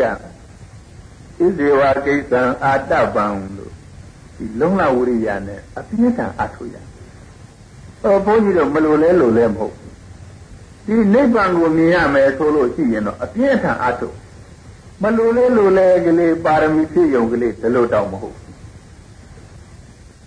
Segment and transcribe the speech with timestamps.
[0.00, 0.10] ကဣ
[1.56, 3.72] ဇေဝကိစ္စံအာတပံလို့
[4.36, 6.76] ဒီလုံလဝိရိယနဲ့အပြင်းထန်အထုရ။
[8.04, 9.74] အော်ဘုန်းကြီးတို့မလို့လဲလို့လဲမဟုတ်
[10.86, 14.08] ဒီနိဗ္ဗာန်ကိုမြင်ရမယ်ဆိုလို့ရှိရင်တော့အပြင်းထန်အထု
[15.02, 18.54] မလို့လဲလို့လဲကလေးပါရမီဖြည့်ယုံကလေးဒီလိုတောင်မဟုတ်ဘူး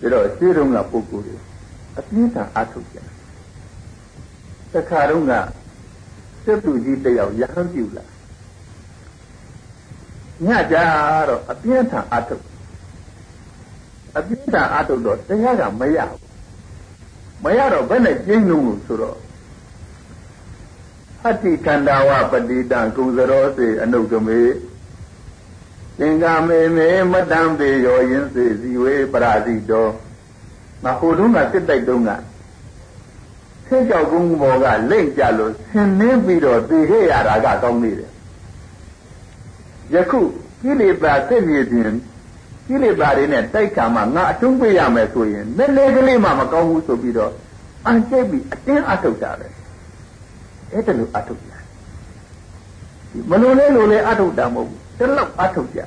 [0.00, 1.36] ဒါတော့ရှင်းတော့ကပုဂ္ဂိုလ်တွေ
[1.98, 2.96] အပြင်းထန်အထုကြ။
[4.72, 5.32] တခါတော့က
[6.44, 8.04] စက်သူကြီးတယောက်ရဟန်းပြုလာ
[10.46, 10.76] ညကြ
[11.28, 12.44] တော့အပြင်းထန်အထုတ်
[14.16, 16.22] အပြင်းထန်အထုတ်တော့တရားကမရဘူး
[17.42, 19.18] မရတော့ဘယ်နဲ့ကျင်းလုံးလို့ဆိုတော့
[21.26, 24.40] အတ္တိခန္ဓာဝပတိတံကုသရောစေအနုတမေ
[25.98, 29.86] သင်္ကာမေမေမတံပေရောယင်းစေဇီဝေပရာဇိတော
[30.84, 32.10] မဟိုတုန်းကစစ်တိုက်တုန်းက
[33.66, 38.10] ဆင်းကြောက်ကုန်းဘောကလိမ့်ကြလို့ဆင်းနှင်းပြီးတော့သိခဲ့ရတာကကောင်းနေတယ်
[39.94, 40.20] ယခု
[40.62, 41.92] ကိလေသာစိတ်ရည်ပြင်
[42.68, 47.32] ကိလေသာတွေနဲ့တိုက်ခါမှငါအတုံးပေးရမယ်ဆိုရင်နည်းနည်းကလေးမှမကောင်းဘူးဆိုပြီးတော့
[47.86, 49.46] အန်ကျိတ်ပြီးအတင်းအထုတ်တာပဲ
[50.72, 51.52] အဲ့ဒါလိုအထုတ်ကြ
[53.30, 55.80] မလို့လဲလို့လဲအထုတ်တာမဟုတ်ဘူးတလောက်အထုတ်ကြ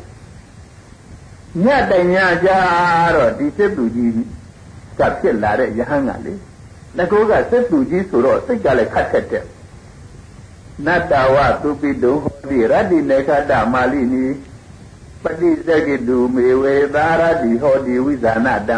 [1.65, 2.49] ညတိုင်ညကြ
[3.15, 4.11] တော့ဒီစစ်သူကြီး
[4.99, 6.33] ကဖြစ်လာတဲ့ယဟန်ကလေ
[6.97, 9.45] ငကောကစစ်သူကြီးဆိုတော့စိတ်ကလည်းခတ်ခက်တဲ့
[10.85, 14.25] နတ္တဝသုပိတုဟောတိရတ္တိနေခတမာလိနီ
[15.25, 18.77] ပฏิစကိတုမေဝေသာရတိဟောတိဝိဇာနတံ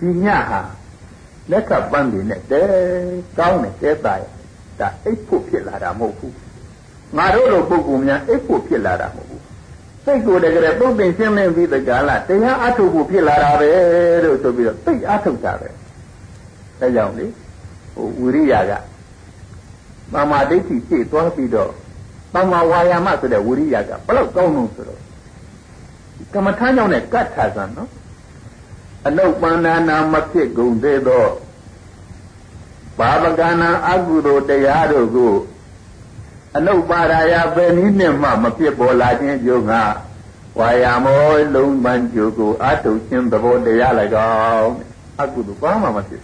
[0.00, 0.60] ဒီညဟာ
[1.50, 2.62] လက်ကပန်းနေနဲ့တဲ
[3.38, 4.24] ကောင်းတယ်တဲသားရ
[4.80, 6.34] ဒါအိတ်ဖို့ဖြစ်လာတာမဟုတ်ဘူး
[7.16, 9.42] ငါတို့လိုပုဂ္ဂိုလ်များအိတ်ဖို့ဖြစ်လာတာမဟုတ်ဘူး
[10.04, 13.70] စိတ်ကိုယ်တကယ်ပုံသိရှင်းလင်းပြီးတကလားတရားအထုတ်ဖို့ဖြစ်လာတာပဲ
[14.24, 15.68] လို့ဆိုပြီးတော့သိအထုတ်တာပဲ
[16.80, 17.26] ဒါကြောင့်လေ
[17.94, 18.72] ဟိုဝိရိယက
[20.12, 21.70] သမာဓိဋ္ဌိရှေ့သွားပြီးတော့
[22.34, 25.00] သမာဝါယာမဆိုတဲ့ဝိရိယကဘလောက်ကောင်းလို့ဆိုတော့
[26.34, 27.90] ကမ္မထာကြောင့်နဲ့ကတ်ထာဆံနော်
[29.06, 31.26] အနုပန္နာနာမဖြစ်ကုန်သေးသော
[32.98, 35.34] ဘာဝကနာအကုသိုလ်တရားတို့ကို
[36.56, 39.74] အနုပါရာယပဲနည်းနဲ့မှမဖြစ်ပေါ်လာခြင်းကြောင့်က
[40.58, 43.92] ဝါယာမောလုံးပန်းကျိုးကိုအတုခြင်းသဘောတရား၎
[44.60, 44.74] င်း
[45.22, 46.22] အကုသိုလ်ဘာမှမဖြစ်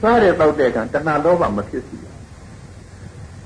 [0.00, 2.06] စားတဲ့တောက်တဲ့ကံတဏှာလောဘမဖြစ်စီရ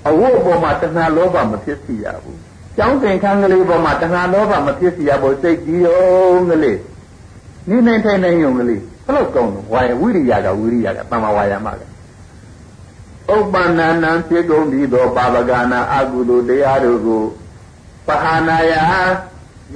[0.09, 2.48] အဝတ်ပေါ်မှာတဏှာလောဘမဖြစ်စီရဘူး
[2.79, 6.79] ကျောင်းသင်္ကန်းကလေးပေါ်မှာတဏှာလောဘမဖြစ်စီရဘူးစိတ်ကြီးရုံကလေး
[7.69, 11.83] နိမ့်နေထိုင်နေရုံကလေးဘယ်လောက်ကောင်းလို့ဝါယဝိရိယကဝိရိယကတမ္မာဝါယာမက
[13.35, 17.23] ဥပ္ပန္နနံဖြစ်ကုန်ပြီးသောပါပကနာအကုသိုလ်တရားတို့ကို
[18.07, 18.73] ပဟာနာယ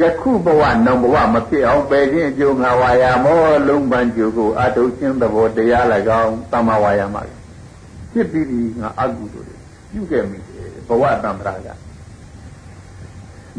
[0.00, 5.84] ယခုဘဝနောင်ဘဝမဖြစ်အောင်ပယ်ခြင်းအကျိုးငါဝါယာမောလုံးပန်းကျိုးကိုအတုချင်းသဘောတရား၎
[6.22, 7.16] င်းတမ္မာဝါယာမ
[8.12, 9.56] ဖြစ်ပြီးဒီငါအကုသိုလ်တွေ
[9.92, 11.91] ပြုခဲ့မိတယ်ဘဝတံ္ဍရာက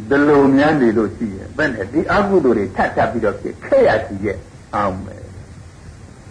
[0.10, 4.38] ဒီလိုများနေလို့ရှိရင်ဘယ်နဲ့ဒီအကုသိုလ်တွေထပ်ထပ်ပြီးတော့ဖြစ်ခဲ့ရစီရဲ့
[4.76, 5.24] အောင်မယ်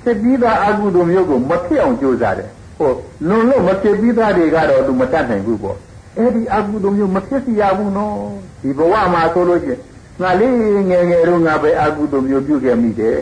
[0.02, 2.90] ဖြစ်ပြီးသားအကုသိုလ်မျိုးကိုမဖြစ်အောင်ကြိုးစားတယ်ဟို
[3.28, 5.78] လွန်လို့မဖြစ်ပြီးသားတွေကတော့သူမတတ်နိုင်ဘူးပေါ့
[6.18, 8.16] အဲ့ဒီအကုသိုလ်မျိုးမဖြစ်စီရဘူးနော်
[8.62, 9.80] ဒီဘဝမှာဆိုလို့ရှိရင်
[10.22, 10.54] ငါလေး
[10.90, 13.18] ငယ်ငယ်တော့ငါပဲအကုသိုလ်မျိုးပြုခဲ့မိတယ်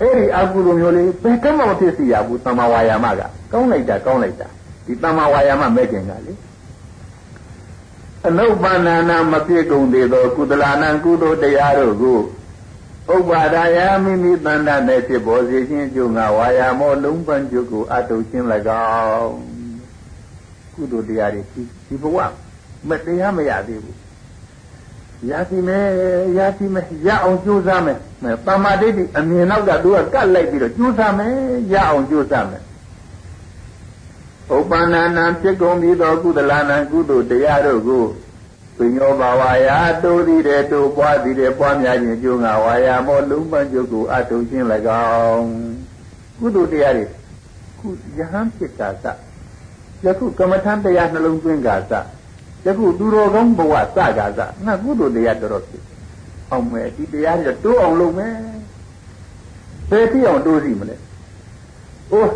[0.00, 3.20] အဲ့ဒီအကုသိုလ်မျိုးလေးဘယ်ကမှမဖြစ်စီရဘူးသမာဝါယာမက
[3.52, 4.48] ကောင်းလိုက်တာကောင်းလိုက်တာ
[4.86, 6.32] ဒီတမ္မာဝါယာမမဲ့ခင်ကလေ
[8.28, 12.18] အနုပ္ပန္နာနာမဖြစ်ကုန်သေးသောကုသလနာကုသိုလ်တရားတို့ကို
[13.14, 18.46] ဥပ္ပါဒာယမိမိတဏ္ဍနဲ့ဖြစ်ပေါ်စေခြင်းကျုံငါဝါယာမောလုံးပန်းကျုပ်ကိုအတုခြင်း၎
[19.20, 19.36] င်း
[20.74, 21.42] ကုသိုလ်တရားတွေ
[21.88, 22.18] ဒီဘဝ
[22.88, 23.98] မတရားမရသေးဘူး
[25.30, 25.86] ရစီမယ်
[26.38, 27.98] ရစီမယ်ရအောင်ကြိုးစားမယ်
[28.46, 31.32] ပမာဒိဋ္ဌိအမြင်နောက်ကသူကကတ်လိုက်ပြီးတော့ကြိုးစားမယ်
[31.72, 32.62] ရအောင်ကြိုးစားမယ်
[34.52, 38.04] ဥပ္ပန္နနာဖြစ်ကုန်ပြီးသောကုသလနာကုသိုလ်တရားတို့ကို
[38.76, 44.64] ပညောဘာဝါယာတိုးသည်တဲ့တိုးပွားသည်တဲ့ပွားများခြင်းကျိုးငါဝါယာမောလုံးပန်းကျုပ်ကိုအထုခြင်း၎
[45.32, 45.50] င်း
[46.38, 47.04] ကုသိုလ်တရားတွေ
[47.78, 47.88] ခု
[48.18, 49.04] ယဟန်ဖြစ်တာစ
[50.04, 51.92] ယခုကမ္မထံတရားနှလုံးသွင်းကာစ
[52.66, 55.84] ယခုသူတော်ကောင်းဘဝစကာစငါကုသိုလ်တရားတော်တော်ဖြစ်
[56.50, 58.34] အောင်မယ်ဒီတရားတွေတိုးအောင်လုပ်မယ်
[59.90, 60.96] ဘယ်ဖြစ်အောင်တိုးစီမလဲ
[62.12, 62.32] အိုး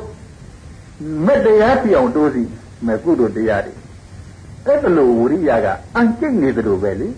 [1.26, 2.42] မတရားပြောင်းတိုးစီ
[2.86, 3.74] မဲ့ကုသိုလ်တရားတွေ
[4.66, 7.08] အဲ့ဒါလိုဝိရိယကအန်ကျိတ်နေတယ်လို့ပဲလေ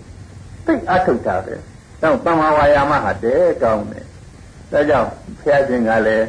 [0.65, 1.55] သိအထုတ်တာပဲ
[2.01, 4.05] တော့တမ္မာဝါယာမဟာတဲကောင်းတယ်
[4.71, 6.25] ဒါကြောင့်ဘုရားရှင်ကလည်း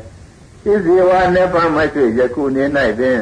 [0.65, 2.65] ဣဇေဝနေပမရှိယခုနေ၌
[2.99, 3.21] ပင်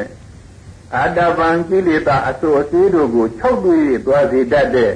[0.95, 4.93] အာတပံကိလေသာအစိုးအသေးတို့ကို၆တွေ့သွားစေတတ်တဲ့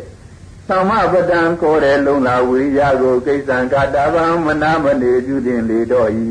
[0.67, 6.25] သမပဒံကိုယ်တဲ့လုံလာဝိရိယကိုကိစ္စံကာတဗံမနာမနေပြုတင်လေတော့ဤ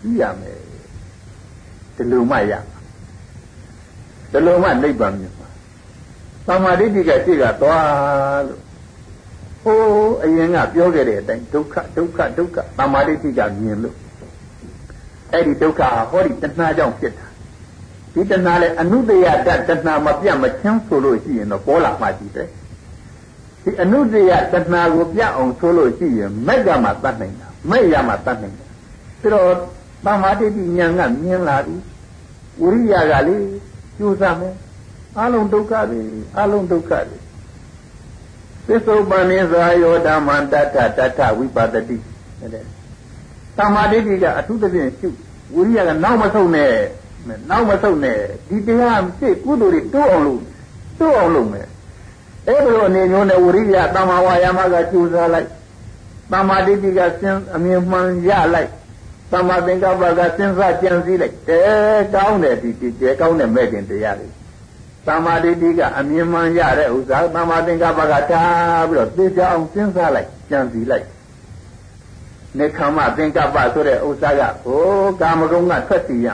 [0.00, 0.49] ကြည့်ရမယ်
[2.00, 2.52] ဒီလိုမှရ
[4.32, 5.48] ဒီလိုမှနိဗ္ဗာန်မြင်မှာ
[6.46, 8.60] သမာဓိတိကရှိကသွားလို့
[9.62, 13.96] ဟိုးအရင်ကပြောခဲ့တဲ့အတိုင်းဒုက္ခဒုက္ခဒုက္ခသမာဓိတိကမြင်လို့
[15.32, 17.26] အဲ့ဒီဒုက္ခဟာဟောဒီတဏှာကြောင့်ဖြစ်တာ
[18.14, 22.48] ဒီတဏှာလည်းအနုတယတတဏှာမပြတ်မချင်းဆိုလို့ရှိရင်တော့ပေါ်လာမှကြည့်တယ်
[23.62, 28.68] ဒီအနုတယတဏှာကိုပြအောင်ဆိုလို့ရှိရင်မက်ကမှတတ်နိုင်တာမဲ့ရမှတတ်နိုင်တယ်
[29.20, 29.50] ပြီးတော့
[30.04, 31.76] သမာဓိတိဉာဏ်ကမြင်လာပြီ
[32.60, 33.36] ဝိရိယကလေ
[33.98, 34.54] ကျိုးစားမယ်
[35.18, 36.00] အလုံးဒုက္ခတွေ
[36.38, 37.18] အလုံးဒုက္ခတွေ
[38.66, 41.96] သစ္စုပ္ပန်နိဇာယောဓမ္မတတ္ထတတ္ထဝိပဿတိ
[42.52, 42.64] တဲ့
[43.56, 45.08] သမာဓိတိကအထုသဖြင့်ရှု
[45.54, 46.72] ဝိရိယကနောက်မဆုံးနဲ့
[47.50, 48.18] နောက်မဆုံးနဲ့
[48.48, 50.42] ဒီတရားဖြစ်ကုသိုလ်တွေတိုးအောင်လုပ်
[50.98, 51.68] တိုးအောင်လုပ်မယ်
[52.46, 55.48] အဲ့ဒီလိုအနေမျိုးနဲ့ဝိရိယတမ္မာဝါယာမကကျူစားလိုက်
[56.32, 58.70] တမ္မာဒိဋ္ဌိကစဉ်အမြင်မှန်ရလိုက်
[59.32, 61.62] တမ္မာသင်္ကပ္ပကစဉ်းစားကြံစည်လိုက်တဲ
[62.14, 64.28] ကောင်းတယ်ဒီတဲကောင်းတဲ့မဲ့ခင်တရားတွေ
[65.06, 71.06] တမ္မာဒိဋ္ဌိကအမြင်မှန်ရတဲ့ဥစ္စာတမ္မာသင်္ကပ္ပကထားပြီးတော့သိကြအောင်စဉ်းစားလိုက်ကြံစည်လိုက်
[72.58, 74.82] နေခမသင်္ကပ္ပဆိုတဲ့ဥစ္စာကဟို
[75.20, 76.28] ကာမဂုဏ်ကထွက်စီရ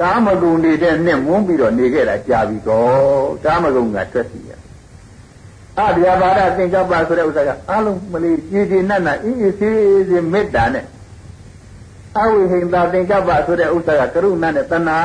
[0.00, 4.50] ကာမဂုဏ်နေတဲ့နဲ့မွန်းပြီးတော့နေခဲ့တာကြာပြီတော့ကာမဂုဏ်ကထွက်စီရ
[5.78, 10.84] အဗျာပါဒသင်္ကပ္ပဆိုတဲ့ဥစ္စာကအလုံးမလေးကြည်ကြည်နတ်နတ်အေးအေးဆေးဆေးမေတ္တာနဲ့
[12.18, 14.98] အဝိဟိန္တာသင်္ကပ္ပဆိုတဲ့ဥစ္စာကကရုဏာနဲ့တဏှာ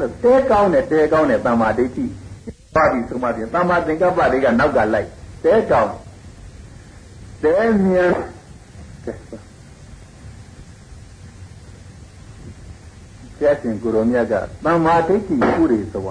[0.00, 2.04] လို့တဲကောင်းတယ်တဲကောင်းတယ်တမ္မာဒိဋ္ဌိ
[2.74, 5.08] ပါပြီဆိုမှပြင်တမ္မာသင်္ကပ္ပတွေကနောက်ကလိုက်
[5.44, 5.92] တဲကောင်း
[7.44, 8.12] တဲမြန်
[13.40, 14.34] ကျက်ရှင်ကိုရောမြတ်က
[14.64, 15.38] တမ္မာဒိဋ္ဌိဥ
[15.72, 16.06] ရိသဝ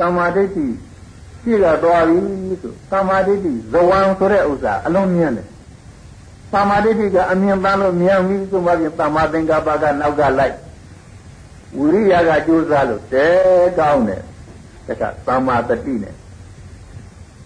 [0.00, 0.66] တမ္မာဒိဋ္ဌိ
[1.42, 2.18] ရှိကသွားပြီ
[2.62, 5.46] ဆိုတမ္မာဒိဋ္ဌိဇဝံဆိုတဲ့ဥစ္စာအလုံးမြင်တယ်
[6.54, 10.56] သမာဓိတိကအမြင်ပန်းလို့မြန်ပြီဆိုမှပြင်သမာသင်္ကပ္ပကနောက်ကလိုက်
[11.76, 13.26] ဝိရိယကကြိုးစားလို့တဲ
[13.78, 14.22] ကောင်းတယ်
[14.86, 16.14] တခါသမာတတိနဲ့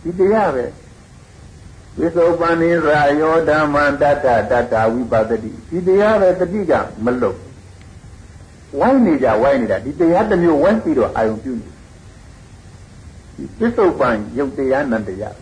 [0.02, 0.64] ဒီတရားပဲ
[1.98, 6.72] ဝိသောပန္နိရာယောဓမ္မံတတ္တတတ္တဝိပဿတိဒီတရားပဲတတိက
[7.04, 7.38] မလွတ်
[8.78, 11.68] ဝိုင်းနေကြဝိုင်းနေတာဒီတရားတစ်မျိုးဝိုင်းပြီးတော့အာယုံပြုနေ
[13.36, 15.36] ဒီပစ္စုပန်ယုတ်တရားနန္တရား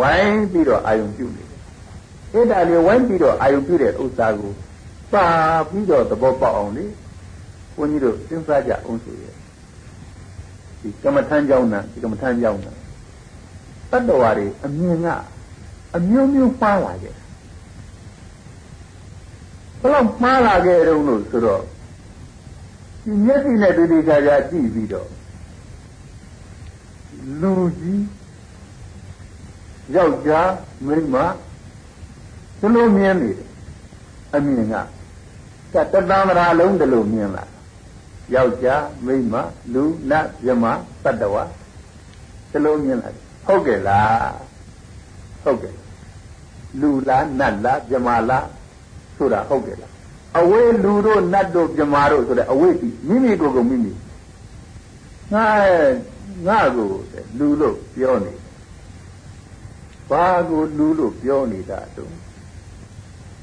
[0.00, 1.44] ဝိုင်းပြီးတော့အာယုံပြုနေ
[2.34, 4.52] အဲ့ဒါလေးဝိုင်းပြီးတော့အာယုပြုတဲ့ဥစ္စာကို
[5.12, 5.26] ပါ
[5.70, 6.84] ပြီးတော့သဘောပေါက်အောင်လေ
[7.76, 9.34] ဘုန်းကြီးတို့စဉ်းစားကြအောင်ဆိုရဲ့
[10.80, 12.72] ဒီကမ္မထမ်းကြောင်းနာဒီကမ္မထမ်းကြောင်းနာ
[13.90, 15.06] တတ္တဝါတွေအမြင်က
[15.96, 17.14] အမျိုးမျိုးမှားလာခဲ့
[19.80, 21.62] ဘလို့မှားလာခဲ့တုံးလို့ဆိုတော့
[23.04, 25.08] ဒီမျက်စိနဲ့တတိချာချာကြည့်ပြီးတော့
[27.40, 28.04] လူကြီး
[29.94, 30.50] ယောက်ျား
[30.86, 31.16] မိန်းမ
[32.64, 33.48] ဒီလိုမြင်နေတယ်
[34.34, 34.74] အမြင်က
[35.74, 37.44] ကတသံ္ဍရာလုံးဒီလိုမြင်လာ
[38.34, 39.34] ယောက်ျားမိန်းမ
[39.72, 40.64] လူနတ်မြမ
[41.04, 41.36] တတ္တဝ
[42.50, 43.08] ဒီလိုမြင်လာ
[43.46, 44.34] ဟုတ်ကဲ့လား
[45.42, 45.74] ဟုတ်ကဲ့
[46.80, 48.46] လူလားနတ်လားမြမလား
[49.16, 49.92] ဆိုတာဟုတ်ကဲ့လား
[50.38, 53.92] အဝေးလူတို့နတ်တို့မြမတို့ဆိုတဲ့အဝေးကြီးမိမိကိုယ်ကိုမိမိ
[55.32, 55.46] ငါ
[56.46, 56.88] ငါကို
[57.38, 58.32] လူလို့ပြောနေ
[60.10, 62.23] ဘာကိုလူလို့ပြောနေတာတုံး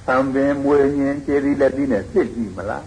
[0.08, 2.86] သံပင်မွေညင်ခြေဒီလက်သီးနဲ့စစ်ကြည့်မလား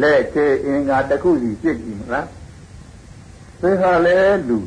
[0.00, 2.28] လက်ခြေအင်္ဂါတစ်ခုစီစစ်ကြည့်မလား
[3.60, 4.16] သိဟာလဲ
[4.48, 4.58] လူ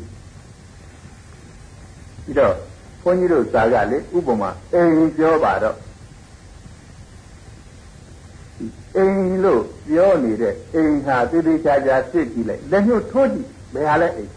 [2.26, 2.56] ပြီးတော့
[3.02, 5.78] ဘုန်းကြီးတို့ဇာကလေဥပမာအိမ်ပြောပါတော့
[8.96, 14.32] အိမ်လို့ပြောနေတဲ့အိမ်ဟာတိတိကျကျစစ်ကြည့်လိုက်လက်ညှိုးထိုးကြည့်ဘယ်ဟာလဲအိမ်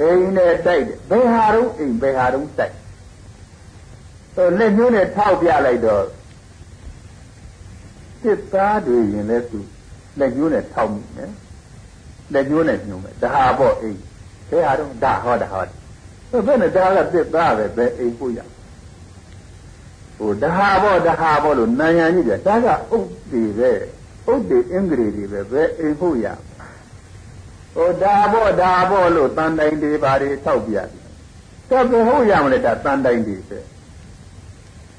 [0.00, 2.74] အိမ်နဲ့တိုက်တယ်ဘယ်ဟာတော့အိမ်ဘယ်ဟာတော့တိုက်
[4.58, 6.04] လက်ညှိုးနဲ့ထောက်ပြလိုက်တော့
[8.22, 9.60] စစ်သားတွေရင်လည်းသူ
[10.18, 11.32] လက်ညှိုးနဲ့ထောက်မိမယ်
[12.34, 13.98] လက်ညှိုးနဲ့ညှိုးမယ်ဒါဟာပေါ့အိမ်
[14.50, 18.38] ဘယ်ဟာတော့ဒါဟောဒါဟောဘယ်နဲ့ဒါကစစ်သားပဲပဲအိမ်ကိုရ
[20.16, 23.70] ဟိုဒါဟာပေါ့ဒါဟာပေါ့လို့နာယံကြီးပြဒါကအုတ်တွေပဲ
[24.26, 26.26] အုတ်တွေအင်္ဂရိတွေပဲပဲအိမ်ဖို့ရ
[27.74, 30.88] ဟိုဒါပေါ့ဒါပေါ့လို့တန်တိုင်တွေဘာတွေထောက်ပြတယ်
[31.70, 33.58] တော့ဘယ်ဟုတ်ရမလဲဒါတန်တိုင်တွေပဲ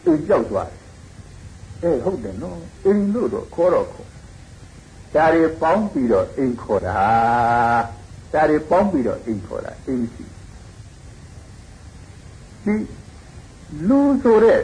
[0.03, 0.81] သူကြောက်သွားတယ်
[1.83, 4.09] အဲဟုတ်တယ်နော်အိမ်လို့တော့ခေါ်တော့ခေါ်
[5.15, 7.01] ဒါတွေပေါင်းပြီးတော့အိမ်ခေါ်တာ
[8.33, 10.23] ဒါတွေပေါင်းပြီးတော့အိမ်ခေါ်တာအိမ်စီ
[12.65, 12.75] ဒီ
[13.87, 14.59] လူဆိုတဲ့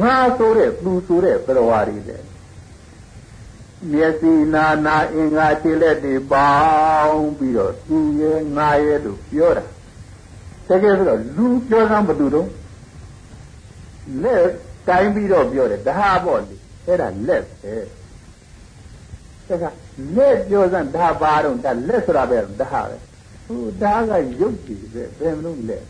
[0.00, 2.18] ငါဆိုတဲ့သူဆိုတဲ့ပရဝါတွေလေ
[3.92, 6.50] မျက်စိနာနာအင်္ဂါခြေလက်တွေပေါ
[7.04, 9.64] င်းပြီးတော့သူရဲ့ငါရဲ့လို့ပြောတာ
[10.68, 12.48] တကယ်ဆိုတော့လူပြောစမ်းဘယ်သူတော့
[14.22, 14.44] လက်
[14.88, 17.74] တိုင်းပြီးတော့ပြောတယ်ဒါဟာပေါ့လေအဲ့ဒါလက်ပဲ
[19.48, 19.70] တခါ
[20.16, 22.96] လက်ပြောစမ်းဒါပါတော့ဒါလက်ဆိုတာပဲဒါပဲ
[23.46, 25.84] ဟိုဒါကရုပ်ကြည့်ပဲဘယ်မလို့လက်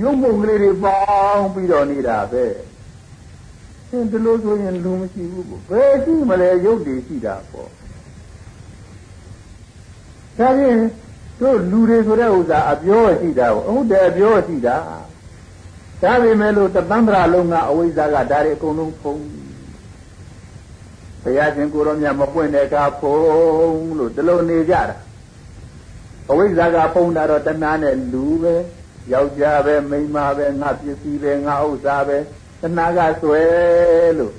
[0.00, 0.96] ရုပ်မုံကလေးတွေပေါ
[1.32, 2.44] င်းပြီးတော့နေတာပဲ
[3.90, 7.68] အင်းဒီလိုဆိုရင်လူမရှိဘူးကိုဘယ်ရှိမလဲရုပ်တွေရှိတာပေါ့
[10.38, 10.78] ဒါဖြင့်
[11.40, 14.76] တို့လူတွေဆိုတဲ့ဥစ္စာအပြောရှိတာကိုဟုတ်တယ်အပြောရှိတာ
[16.02, 19.22] ဒါပေမဲ့လို့တပန်းပရာလုံးကအဝိဇ္ဇာကဒါတွေအကုန်လုံးဖုံး
[21.22, 24.96] ဘုရားရှင်ကိုရောမြတ်မပွင့်တဲ့အခါဖုံးလို့ဒီလိုနေကြတာ
[26.30, 28.54] အဝိဇ္ဇာကဖုံးတာတော့တဏှာနဲ့လူပဲ
[29.12, 32.18] ယောက်ျားပဲမိန်းမပဲငါပစ္စည်းပဲငါဥစ္စာပဲ
[32.60, 33.42] တဏှာကဆွဲ
[34.18, 34.34] လို့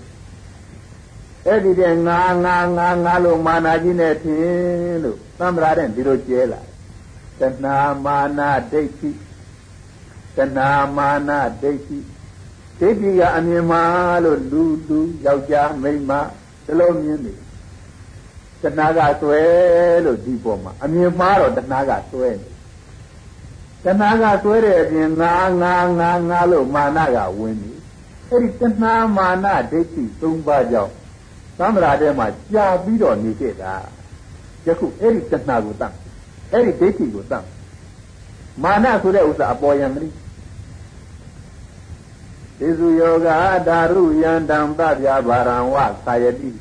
[1.46, 6.62] အဲ့ဒီတဲ့ငါငါငါငါလို့မာနာကြီးနဲ့ထင်လို့သံ္ဗရာတဲ့ဒီလိုကျဲလာ
[7.40, 9.10] တဏှာမာနာဒိဋ္ဌိ
[10.40, 11.98] တဏှာမာနာဒိဋ္ဌိ
[12.80, 13.84] ဒိဋ္ဌိကအမြင်မှာ
[14.24, 16.12] လို့လူလူယောက်ျားမိန်းမ
[16.66, 17.34] ဒီလိုမြင်နေ
[18.62, 19.42] တဏှာကဆွဲ
[20.06, 22.50] လို့ဒီပေါ်မှာအမြင်မှားတော့တဏှာကဆွဲနေ
[23.86, 27.72] တဏှာကဆွဲတဲ့အပြင်ငါငါငါငါလို့မာနကဝင်နေ
[28.30, 30.94] အဲ့ဒီတဏှာမာနဒိဋ္ဌိ၃ပါးကြောင့်
[31.60, 33.74] သံဃာထဲမှာကြာပြီးတော့နေခဲ့တာ
[34.66, 35.94] ယခုအဲ့ဒီတဏှာကိုတတ်
[36.52, 37.46] အဲ့ဒီဒိဋ္ဌိကိုတတ်
[38.64, 40.08] မာနဆိုတဲ့ဥစ္စာအပေါ်ယံမတိ
[42.60, 43.30] သေစုယောဂ
[43.68, 45.76] ဓာရုယံတံပပြဘာရံဝ
[46.06, 46.52] သာယတိ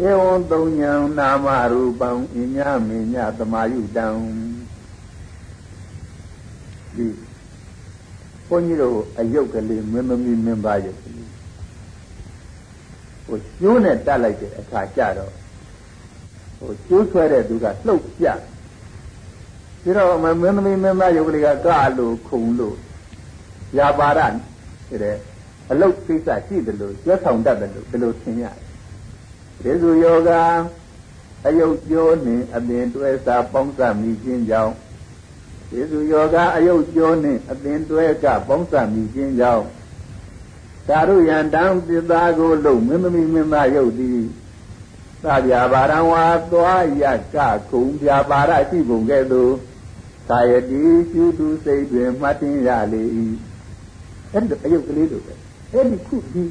[0.00, 4.06] ဧဝံသုံးညံနာမရူပံအညမညသမာယုတံ
[6.96, 7.06] ဒီ
[8.48, 11.30] ဘုန်းကြီးတို့အယုတ်ကလေးမင်းသမီးမင်းသားယုတ်ကလေး
[13.26, 15.32] ဟိုကျိုးနဲ့တက်လိုက်တဲ့အခါကျတော့
[16.58, 18.26] ဟိုကျိုးဆွဲတဲ့သူကလှုပ်ပြ
[19.82, 22.76] ပြီးတော့မင်းသမီးမင်းသားယုတ်ကလေးကကလို့ခုံလို့
[23.78, 24.20] ຢာပါရ
[25.02, 25.16] တဲ့
[25.70, 28.56] အလုတ်ကိစ္စရှိတယ်လို့ကျွတ်ဆောင်တတ်တယ်လို့ဒီလိုသင်ရတယ်
[29.62, 30.30] ဒေဇူယောဂ
[31.46, 34.74] အယုတ်ကျိုးနှင့်အပင်တွဲစာပေါင်းစပ်မိခြင်းကြောင့်
[35.70, 39.66] ဒေဇူယောဂအယုတ်ကျိုးနှင့်အပင်တွဲကပေါင်းစပ်မိခြင်းကြောင့်
[40.88, 44.20] သာရုယံတံပစ္စာကိုလုံမင်းသမီးမင်းသားယုတ်သည်
[45.22, 47.36] သဗျာပါရံဝါသွားရက
[47.70, 49.52] ခုံပြပါရရှိပုံကဲ့သို့
[50.30, 53.02] ကာယတိရှုတုစိတ်တွင်မှတ်တင်ရလေ၏
[54.36, 55.34] အဲ့ဒီအယုတ်ကလေးတို့ပဲ
[55.72, 56.42] အဲ့ဒီခုဒီ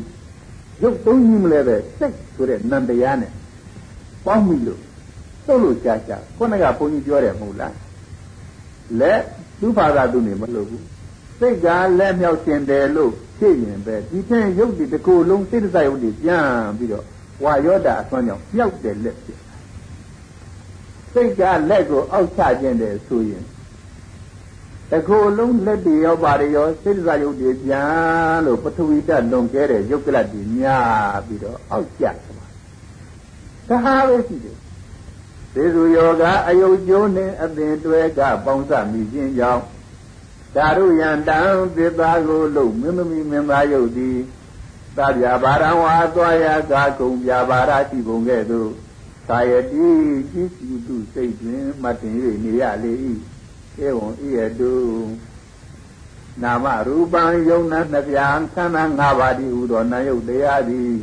[0.83, 3.31] ရုပ်သုံးကြီးမလဲပဲစိတ်ဆိုတဲ့နံတရားနဲ့
[4.25, 4.81] ပေါင်းမိလို့
[5.45, 7.75] သုတ်လို့ကြာကြာခုနကဘုန်းကြီးပြောတယ်မဟုတ်လား
[8.99, 9.21] လက်
[9.59, 10.85] သူ့ဘာသာသူနေမလို့ဘူး
[11.39, 11.67] စိတ်က
[11.99, 17.05] လက်မြောက်ရှင်တယ်လို့ဖြစ်ရင်ပဲဒီထင်ရုပ်ဒီတစ်ခုလုံးစိတ်တစရုပ်ဒီပြန်ပြီးတော့
[17.43, 19.39] ဝါယောတာအစွမ်းကြောင့်ပျောက်တယ်လက်ဖြစ်
[21.13, 23.43] စိတ်ကလက်ကိုအောက်ချခြင်းတယ်ဆိုရင်
[24.91, 32.51] တခုလုံးလက်တွေရောပါတယ်ရောစိတ်စားရုပ်တွေပြန်လို့ပထဝီဓာတ်လွန်ကဲတဲ့ရုပ်ကလတ်တွေများပြီးတော့အောက်ကျသွား
[33.69, 34.57] ဒါဟာပဲရှိတယ်
[35.53, 39.63] သေစုယောဂအယုတ်ကျိုးနှင့်အပင်တွဲကပေါင်းစပ်မိခြင်းကြောင့်
[40.55, 41.39] ဓာရုယံတံ
[41.75, 44.17] သစ္စာကိုလုံမင်းသမီးမင်းသားယုတ်သည်
[44.97, 48.69] သဗျာဘာရံဝါသွားရကာကုံပြဘာရရှိပုံကဲ့သို့
[49.29, 49.87] သာယတိ
[50.31, 52.93] ကြည်စုသူစိတ်တွင်မှတ်တင်၍နေရလေ၏
[53.83, 54.73] ဧဝံဤရတု
[56.41, 60.93] နာမရူပံယုံနာနှစ်ပြားခန္ဓာ၅ပါးဒီဟူသောနာယုတ်တရားသည်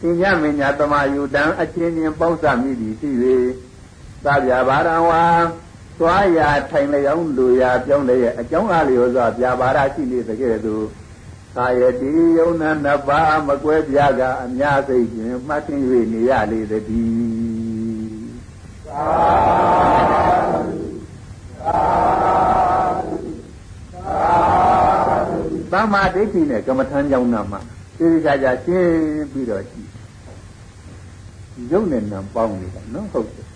[0.00, 3.10] သင်္ညမညာတမယုတံအချင်းချင်းပေါင်းစပ်မိသည်ရှိ၍
[4.24, 5.24] သဗျာဘာရံဝါ
[5.98, 10.86] သွားရာထိုင်လျောင်းလူရာပြောင်းလျက်အကြောင်းအားလျော်စွာပြာပါရရှိနေသကဲ့သို့
[11.56, 15.76] သာယတိယုံနာနှစ်ပါးမကွဲပြားကအများစိတ်ဖြင့်မှတ်သိ၍
[16.12, 16.82] နေရလေသည်
[18.88, 20.35] သာ
[25.72, 27.60] သမ္မာဒိဋ္ဌိနဲ့ကမ္မထမ်းကြောင်းနာမှာ
[27.98, 29.88] သိသိချာချာရှင်းပြီးတော့ကြည့်
[31.72, 33.48] ရုပ်နဲ့နာပေါင်းနေတာနော်ဟုတ်တယ်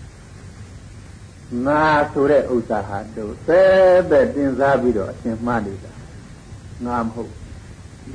[1.65, 3.61] ငါဆိုတဲ့ဥစ္စာဟာတို့သဲ
[4.11, 5.91] တဲ့တင်စားပြီးတော့အရှင်မှားနေတာ
[6.85, 7.33] ငါမဟုတ်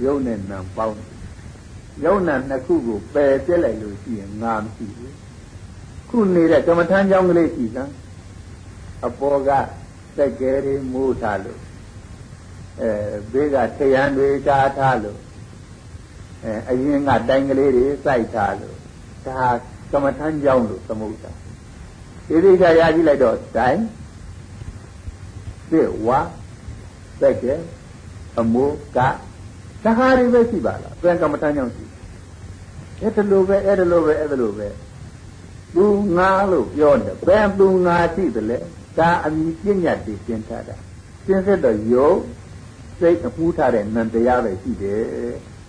[0.04, 0.96] ရုပ်နဲ့နာပေါင်း
[2.04, 5.14] ရုပ်နာနှစ်ခုကိုပယ်ပြက်လိုက်လို့ရှိရင်ငါမရှိဘူး
[6.08, 7.92] ခုနေတဲ့ကမ္မထမ်းကြောင်းကလေးရှိသမ်း
[9.06, 9.50] အပေါ်က
[10.16, 11.60] စက်ကဲတွေမိုးထားလို့
[12.80, 12.90] အဲ
[13.32, 15.18] ဘေးကထရန်တွေကားထားလို့
[16.44, 18.76] အဲအရင်ကတိုင်ကလေးတွေစိုက်ထားလို့
[19.26, 19.40] ဒါ
[19.92, 21.32] ကမ္မထမ်းကြောင်းလို့သမုဒ္ဒါ
[22.28, 23.80] ဒီဒီကရကြည့်လိုက်တော့တိုင်
[25.70, 26.20] စစ်ဝါ
[27.20, 27.54] စက်ကဲ
[28.40, 28.98] အမိုးက
[29.84, 31.84] သဟာတွေပဲရှိပါလားပြန်ကမ္မထမ်းကြောင်းရှိ
[33.00, 34.68] အဲ့ဒါလိုပဲအဲ့ဒါလိုပဲအဲ့ဒါလိုပဲ
[35.74, 38.58] သူငါလို့ပြောတယ်ဘယ်သူငါရှိတယ်လဲ
[38.98, 40.76] ဒါအမိပြညတ်တွေရှင်းထားတာ
[41.24, 42.18] ရှင်းစစ်တော့ယုတ်
[42.98, 45.02] စိတ်အမှုထားတဲ့နံတရားပဲရှိတယ်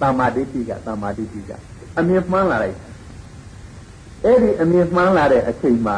[0.02, 1.52] တမ္မာဒိဋ္ဌိကတမ္မာဒိဋ္ဌိက
[1.98, 2.78] အမြင်မှန်းလာလိုက်
[4.26, 5.98] အဲ့ဒီအမြင်မှန်းလာတဲ့အချိန်မှာ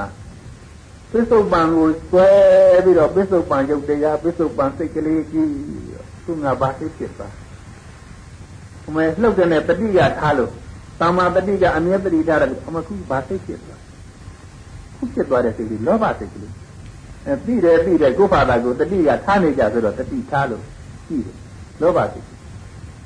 [1.12, 2.30] ပစ္စုပန်ကိုဆွဲ
[2.84, 5.52] ပြီးတော့ပစ္စုပန်ရုပ်တရားပစ္စုပန်စိတ်ကလေးကြီး
[6.26, 7.28] သူငါဘာသိဖြစ်ပါ
[8.88, 10.52] အမေလှုပ်တဲ့တတိကထားလို့
[11.00, 13.82] သမာတတိကအမြဲတတိထားတယ်အမခုဘာသိဖြစ်သွား
[14.96, 16.69] ခုဖြစ်သွားတဲ့စိတ်ကလောဘစိတ်ကလေးအဲ
[17.45, 20.63] ပြီးတယ်ပြီးတယ်ကိုယ့်ဘာသာကိုတတိကထားနေကြဆိုတော့တတိထားလို့
[21.07, 21.37] ပြီးတယ်
[21.81, 22.27] လောဘစိတ်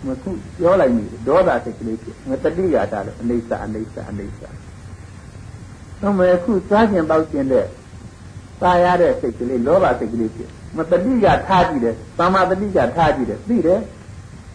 [0.07, 4.41] မခုပြောလိုက်ပြီဒေါသစိတ်ကလေးဖြစ်ငါတတိကထားလို့အိဋ္ဌအနိစ္စအနိစ္စ
[6.01, 7.67] တော့မယ်ခုစားကျင်ပေါက်ကျင်တဲ့
[8.63, 13.81] ตายရတဲ့စိတ်ကလေးလောဘစိတ်ကလေးဖြစ်မတတိကထားကြည့်တယ်သမာတတိကထားကြည့်တယ်သိတယ်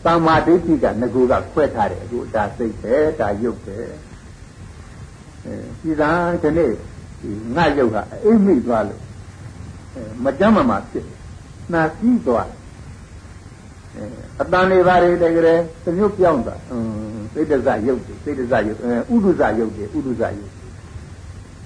[0.06, 3.78] သမာဓိဋ္ဌိကငကူကခွဲထားတယ်အခုဒါစိတ်ပဲဒါရုပ်ပဲ
[5.46, 6.10] အဲဒီသာ
[6.44, 6.72] ဒီနေ့
[7.56, 9.02] ငါရုပ်ဟာအိမ်မိသွားလို့
[10.25, 11.07] မကြမ်းမမှာဖြစ်
[11.73, 12.49] နာပြီးသွား
[14.41, 16.61] အတန်တွေပါတွေတကယ်သမျိုးပြောင်းသွား
[17.33, 18.79] စိတ်တဇရုပ်တွေစိတ်တဇရုပ်
[19.15, 20.53] ဥဒုဇရုပ်တွေဥဒုဇရုပ်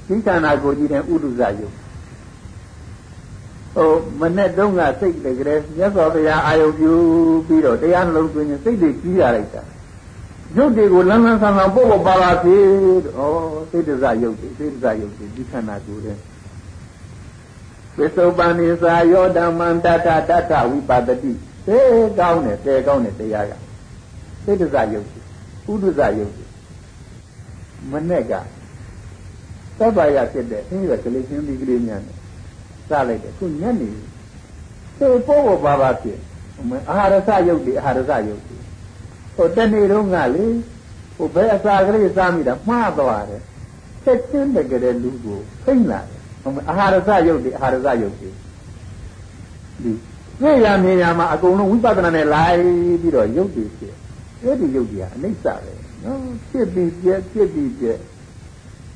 [0.06, 1.74] ဒီခန္ဓာကိုယ်ကြီးတဲ့ဥဒုဇရုပ်
[3.74, 6.92] ဟိုမနဲ့တုန်းကစိတ်တကယ်မြတ်စွာဘုရားအာယုပြု
[7.46, 9.62] ပြီးတော့တရားနှလုံးသွင်းရင်စိတ်တွေကြီးရလိုက်တာ
[10.56, 13.20] ရုပ်တွေကိုလန်းလန်းဆန်းဆန်းပို့ဖို့ပါပါစေဩ
[13.70, 16.16] စိတ်တဇရုပ်တွေစိတ်တဇရုပ်တွေဒီခန္ဓာကိုယ်တဲ့
[17.98, 21.32] ဝိသုပန်နိသာယောဓမ္မံတတတတဝိပါဒတိ
[21.66, 21.78] သေ
[22.18, 23.52] ကောင်းတယ်သေကောင်းတယ်တရားက
[24.44, 25.06] စိတ်တဇရုပ်
[25.70, 26.34] ဥဒ္ဒဇရုပ်
[27.90, 28.32] မနဲ့က
[29.78, 32.16] သဗ္ဗယဖြစ်တဲ့အင်းရကလေးချင်းဒီကလေးများနဲ့
[32.88, 33.90] စလိုက်တယ်ခုညနေ
[34.98, 36.18] သေပို့ဖို့ပါပါဖြစ်
[36.90, 38.58] အာဟာရစရုပ်တွေအာဟာရစရုပ်တွေ
[39.36, 40.44] ဟိုတနေ့တုန်းကလေ
[41.16, 43.42] ဟိုဘယ်အစာကလေးစားမိတာမှားသွားတယ်
[44.04, 46.11] ချက်ချင်းတကယ်လူကိုဖိမ့်လာတယ်
[46.68, 48.30] အာဟာရစရုပ်တွေအာဟာရစရုပ်တွေ
[49.82, 49.90] ဒီ
[50.40, 52.58] သိရမြင်ရမှာအကုန်လုံးဝိပဿနာနဲ့လိုက်
[53.02, 53.94] ပြီးတော့ရုပ်တွေဖြစ်
[54.42, 55.72] အဲ့ဒီရုပ်တွေကအနိစ္စပဲ
[56.04, 56.18] နော်
[56.48, 57.98] ဖြစ်ပြီးပြက်ဖြစ်ပြီးပြက်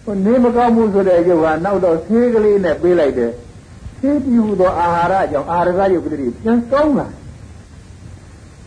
[0.05, 3.33] ဟိုနေမကောင်းမှုဆိုတဲ့ရုပ်ဟာနောက်တော့ဆေးကလေးနဲ့ပေးလိုက်တယ်
[4.01, 7.07] ဆေးပြီးဟူသောအာဟာရကြောင့်အာဟာရရုပ်ကလေးပြန်ကောင်းလာ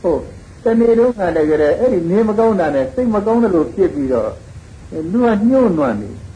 [0.01, 0.21] ဟုတ်
[0.63, 4.31] တနေ့တုန်းကတကယ်အဲ့ဒီနေမကောင်းတာနဲ့စိတ်မကောင်းတယ်လို့ဖြစ်ပြီးတော့
[5.11, 6.28] လူကညှို့နွမ်းနေတော့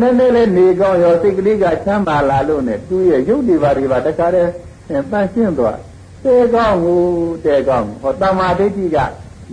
[0.00, 4.50] နည်းနည်းလေးနေကောင်းရောစိတ်ကလေးကချမ်းသာလာလို့နဲ့သူ့ရဲ့ရုပ်တွေပါတွေပါတခါတည်း
[4.88, 5.78] တန်ရှင်းသွား
[6.24, 7.00] တဲကောင်းကို
[7.44, 8.96] တဲကောင်းဟောတမာဒိဋ္ဌိက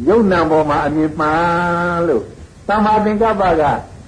[0.08, 2.24] ယုံနာပေါ်မှာအမြင်မှန်လို့
[2.70, 3.64] တမာသင်္ကပ္ပက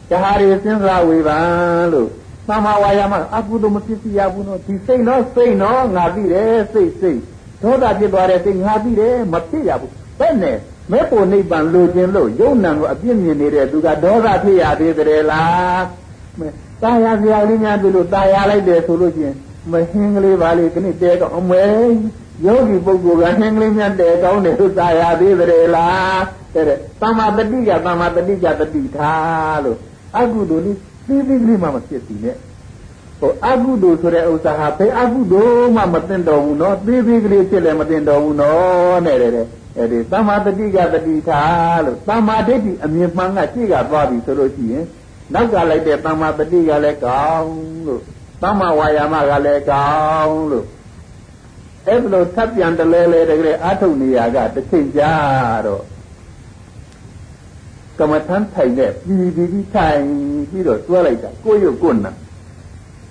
[0.10, 2.10] ဓဟာရီစဉ်းစားဝေဖန်လို့
[2.48, 7.20] သမာဝါယာမအကုသိုလ်မဖြစ်စီရဘူးနော်ဒီစိတ်နော်စိတ်နော်ငါသိတယ်စိတ်စိတ်
[7.62, 10.58] ဒေါသဖြစ်သွားတဲ့စိတ်ငါသိတယ်မဖြစ်ရဘူးဘယ်နဲ့
[10.92, 16.07] မဲပေါ်နိဗ္ဗာန်လိုချင်လို့ယုံနာကိုအပြစ်မြင်နေတဲ့သူကဒေါသဖြစ်ရသေးတယ်လား
[16.84, 19.36] တာယာစရာလေးများပြီလို့တာယာလိုက်တယ်ဆိုလို့ချင်း
[19.72, 21.64] မဟင်းကလေးပါလေခဏတဲတော့အမဲ
[22.46, 26.24] ယောဂီပုဂ္ဂိုလ်ကဟင်းကလေးများတဲကောင်းတယ်လို့တာယာသေးတယ်လား
[26.54, 26.66] တဲ့
[27.02, 29.78] တမ္မာတတိကတမ္မာတတိကတတိထားလို့
[30.18, 32.36] အကုသိုလ်လေးသေးသေးလေးမှမဖြစ်စီနဲ့
[33.20, 39.32] ဟိုအကုသိုလ်ဆိုတဲ့ဥစ္စာဟာဘယ်အကုသိုလ်မှမသိတော်ဘူးနော်သေးသေးကလေးဖြစ်လည်းမသိတော်ဘူးနော်နဲ့တဲ့
[39.78, 44.84] အဲ့ဒီတမ္မာတတိကတတိထားလို့တမ္မာဒိဋ္ဌိအမြင်မှန်ကကြည့်ကသွားပြီဆိုလို့ရှိရင်
[45.34, 47.56] နောက်ကလိုက်တဲ့တမ္မာတတိကလည်းကောင်း
[47.88, 48.02] လို့
[48.44, 49.88] တမ္မာဝါယာမကလည်းကော
[50.26, 50.68] င်းလို့
[51.88, 55.14] အဲ့လိုထပ်ပြန်တလဲလဲတကယ်အာထုတ်နေရကတစ်ချိန်ကြာ
[55.66, 55.84] တော့
[58.00, 60.04] ကမ္မထမ်းထိုင်တဲ့ပြည်ပြည်ထိုင်
[60.50, 62.12] ပြီးတော့တွဲလိုက်တာကိုရုပ်ကိုနာ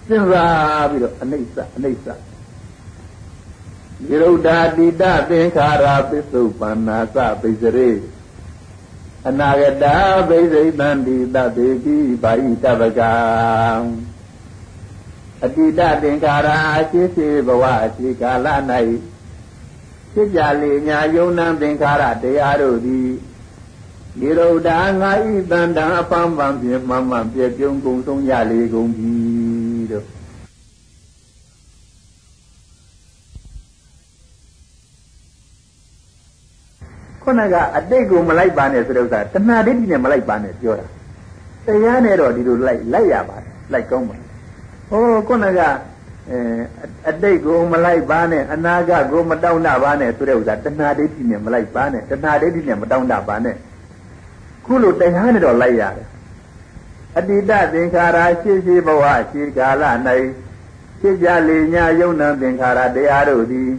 [0.08, 2.06] စဉ်းစားပြီးတော့အနိစ္စအနိစ္စ
[4.08, 7.90] နိရုဒ္ဓတိတသင်္ခါရပစ္စုပန္နာသပိစရေ
[9.28, 9.84] အနာဂတ
[10.28, 13.14] ဘိစိတံတိတတေတိဘာဟိတပကံ
[15.44, 18.46] အတိတသင်္ခါရအရှိစေဘဝအရှိကာလ၌
[20.12, 23.10] ဖြစ်ကြလေညာယုံနံသင်္ခါရတရားတို့သည်
[24.20, 29.14] နိရုဒ္ဓငါဤတန်တံအပန်းပန်းဖြင့်မှန်မှန်ပြည့်ပြုံးကုန်ဆုံးရလေကုန်ပြီ
[29.92, 30.15] တို့
[37.26, 40.86] ခုနကအတိတ်ကိုမလိုက်ပါနဲ့ဆိုတဲ့ဥစ္စာတဏှာဒိဋ္ဌိနဲ့မလိုက်ပါနဲ့ပြောတာ
[41.66, 44.16] တရားနဲ့တော့ဒီလိုလိုက်လိုက်ရပါတယ်လိုက်ကောင်းပါ
[44.90, 45.60] ဟိုခုနက
[46.30, 46.38] အဲ
[47.08, 53.56] အတိတ်ကိုမလိုက်ပါနဲ့အနာဂတ်ကိုမတောင်းတပါနဲ့ဆိုတဲ့ဥစ္စာတဏှာဒိဋ္ဌိနဲ့မလိုက်ပါနဲ့တဏှာဒိဋ္ဌိနဲ့မတောင်းတပါနဲ့
[54.66, 56.08] ခုလိုတရားနဲ့တော့လိုက်ရတယ်
[57.18, 59.84] အတိတသင်္ခါရရှိရှိဘဝရှိကာလ၌
[61.00, 63.70] ဖြစ်ကြလေညာယုံနာသင်္ခါရတရားတို့သည်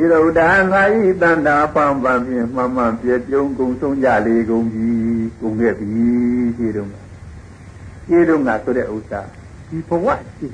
[0.00, 0.40] ဤရုဒ္ဓ
[0.72, 4.88] ငါဤတန်တာပံပံဖြင့်မှန်မှန်ပြပြုံးကုန်ဆုံးကြလေကုန်ပြီ
[5.40, 6.06] ကုန်ခဲ့ပြီ
[6.56, 6.88] ရှိတော့
[8.06, 9.20] ရှိတော့ငါဆိုတဲ့ဥစ္စာ
[9.68, 10.48] ဒီဘဝရှိ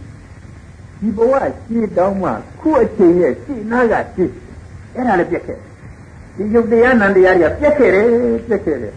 [1.00, 1.32] ဒီဘဝ
[1.66, 4.24] ရှိတောင်းမှခုအချိန်ရဲ့ရှိနာကရှိ
[4.94, 5.58] အဲ့ဒါလည်းပြက်ခဲ့
[6.36, 8.06] ဒီယုတ်တရားနန္တရားတွေကပြက်ခဲ့တယ်
[8.48, 8.94] ပြက်ခဲ့တယ်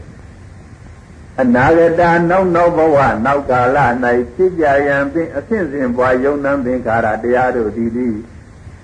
[1.41, 3.77] အနာဂတနောက်နောက်ဘဝနောက်ကာလ၌
[4.33, 8.15] ဖြစ်ကြရန်ဖြင့်အစဉ်စဉ်ပွားယုံနှံသင်္ခါရတရားတို့သည်သည်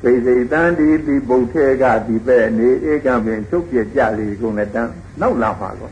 [0.02, 5.90] ပိစိတံဒီတိဗုဒ္ဓေကဒီပဲ့နေဧကံပင်ချုပ်ပြကြလေကုန်လည်းတန်းနောက်လာမှာကော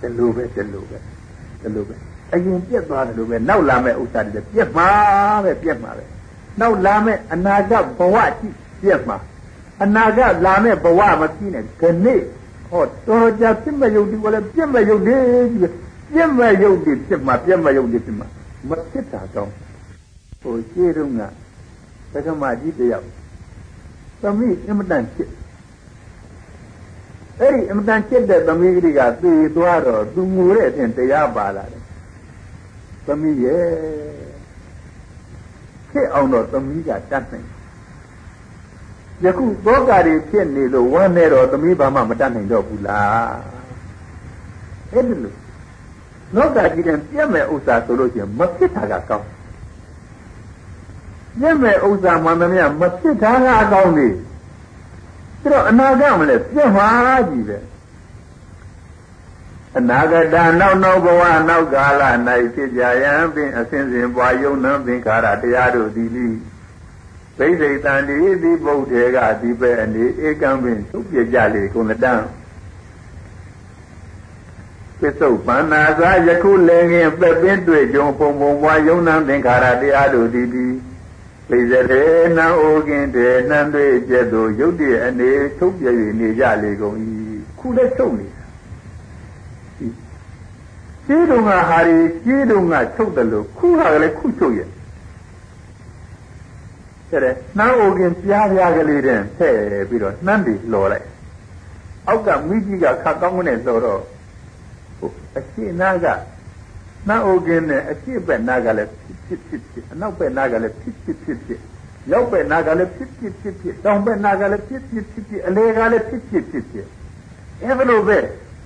[0.00, 0.98] ဒီလိုပဲဒီလိုပဲ
[1.62, 1.94] ဒီလိုပဲ
[2.32, 4.88] အရင်ပြက်သွားတယ်လို့ပဲနောက်လာမဲ့ဥစ္စာတွေပြက်မှာ
[5.44, 6.04] ပဲပြက်မှာပဲ
[6.60, 9.16] နောက်လာမဲ့အနာဂတ်ဘဝကြည့်ပြက်မှာ
[9.82, 12.14] အနာဂတ်လာမဲ့ဘဝမကြည့်နဲ့ခဏိ
[12.70, 15.14] ဟောတော်ကြဖြစ်မဲ့ယုတ်ဒီကလည်းပြက်မဲ့ယုတ်ဒီ
[16.12, 18.26] ပြက်မဲ့ယုတ်ဒီဖြစ်မှာပြက်မဲ့ယုတ်ဒီဖြစ်မှာ
[18.68, 19.52] မဖြစ်တာကောင်း
[20.42, 21.22] ဟိုရှင်းတော့က
[22.12, 23.06] သက္ကမကြီးတယောက်
[24.22, 25.30] သမီးအင်မတန်ချစ်
[27.40, 31.84] အဲ့ဒီအင်မတန်ချစ်တဲ့သမီးကလေးကသေသွားတော့သူငိုတဲ့အပြင်တရားပါလာတယ်
[33.06, 33.66] သမီးရဲ့
[35.90, 37.48] ဖြစ်အောင်တော့သမီးကတတ်နိုင်
[39.24, 43.38] ယခုသောကတွေဖြစ်နေလို့ဝမ်းနေတော့သမီးဘာမှမတတ်နိုင်တော့ဘူးလား
[44.92, 45.34] အဲ့ဒီလို
[46.34, 49.28] လောကကြီးတဲ့ပြည့်မဲ့ဥစ္စာဆိုလို့ရှိရင်မဖြစ်တာကကောင်း
[51.40, 56.88] ပြည့်မဲ့ဥစ္စာမှန်သမျှမဖြစ်တာကကောင်းနေပြီးတော့အနာဂတ်မလဲပြည့်မှာ
[57.28, 57.58] ကြီးပဲ
[59.78, 62.02] အနာဂတနောက်နောက်ဘဝနောက်ကာလ၌
[62.54, 66.26] ဖြစ်ကြရန်ဖြင့်အစဉ်စဉ်ပွားယုံနှံသင်္ခါရတရားတို့သည်လိ
[67.38, 72.14] ဘိသိတန်တိဒီဗုဒ္ဓေကဒီပဲအနေဧကံပင်သုပြကြလေကုန်တံ
[75.00, 80.72] ပစ္စုပန်နာသာယခုလည်းငင်ပက်ပင်းတွေ့ကြုံပုံပုံပွားယုံနှံသင်္ခါရတရားတို့သည်သည်
[81.48, 82.04] ပိစရေ
[82.36, 85.86] နံအိုကင်းတေနှံတွေ့ကျက်သို့ယုတ်တည်းအနေထုတ်ပြ၍
[86.20, 86.96] နေကြလေကုန်၏
[87.58, 88.26] ခုလည်းချုပ်နေ
[91.06, 94.68] ရှင်းတုံကဟာရီရှင်းတုံကချုပ်တယ်လို့ခုဟာကလည်းခုချုပ်ရဲ့
[97.10, 99.58] တဲ့နှမ်းအိုကင်ပြားပြားကလေးတဲ့ထည့်
[99.88, 101.06] ပြီးတော့နှမ်းပြီးလော်လိုက်
[102.08, 104.00] အောက်ကမိကြီးကခတ်ကောင်းနဲ့လော်တော့
[104.98, 106.06] ဟိုအရှိနာက
[107.06, 108.90] နှမ်းအိုကင်နဲ့အရှိဘက်နာကလည်း
[109.26, 111.60] ဖြစ်ဖြစ်ဖြစ်အနောက်ဘက်နာကလည်းဖြစ်ဖြစ်ဖြစ်ဖြစ်
[112.12, 116.86] ရောက်ဘက်နာကလည်းဖြစ်ဖြစ်ဖြစ်ဖြစ်တောင်ဘက်နာကလည်းဖြစ်ဖြစ်ဖြစ်ဖြစ်အလေကလည်းဖြစ်ဖြစ်ဖြစ်ဖြစ်
[117.62, 118.18] အဲလိုပဲ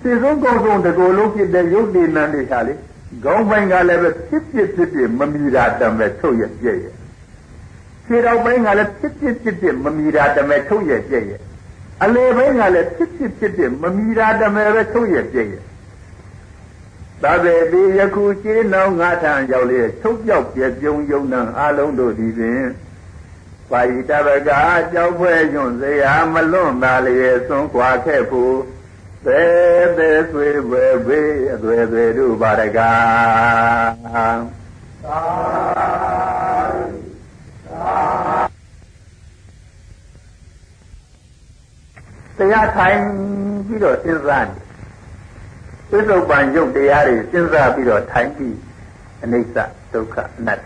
[0.03, 2.75] စေဆုံးကောင်းဆုံးတကူလုံးဖြစ်တဲ့ရုပ်တည်နံတွေဟာလေ
[3.25, 6.95] ခေါင်းပိုင်းကလည်းပဲဖြစ်ဖြစ်ဖြစ်ဖြစ်မမီတာတမဲ့ထုတ်ရပြည့်ရဲ့
[8.07, 11.41] ခြေတော်ပိုင်းကလည်းဖြစ်ဖြစ်ဖြစ်ဖြစ်မမီတာတမဲ့ထုတ်ရပြည့်ရဲ့
[12.05, 15.63] အလေပိုင်းကလည်းဖြစ်ဖြစ်ဖြစ်ဖြစ်မမီတာတမဲ့ပဲထုတ်ရပြည့်ရဲ့
[17.23, 22.67] သဗ္ဗေတိယခုရှင်းနောက်ငါထံရောက်လေထုတ်ပြောက်ပြပြုံယုံနံအလုံးတို့သည်ဖြင့်
[23.71, 24.51] ပါဠိတပက
[24.93, 27.17] ကြောက်ဖွဲညွန့်စရာမလွန့်ပါလေ
[27.49, 28.57] သွန်ခွာခဲ့ဖို့
[29.27, 32.93] သေးသေးဆွေဘွယ်ဘေးအသွယ်သွယ်တို့ပါရကသာ
[42.37, 42.99] တရားထိုင်
[43.67, 44.72] ပြီးတော့စဉ်းစားနေ
[45.93, 48.57] သစ္စုပန်ရုပ်တရားတွေစဉ်းစားပြီးတော့ထိုင်ပြီး
[49.25, 49.57] အနိစ္စ
[49.95, 50.61] ဒုက္ခအနတ္တ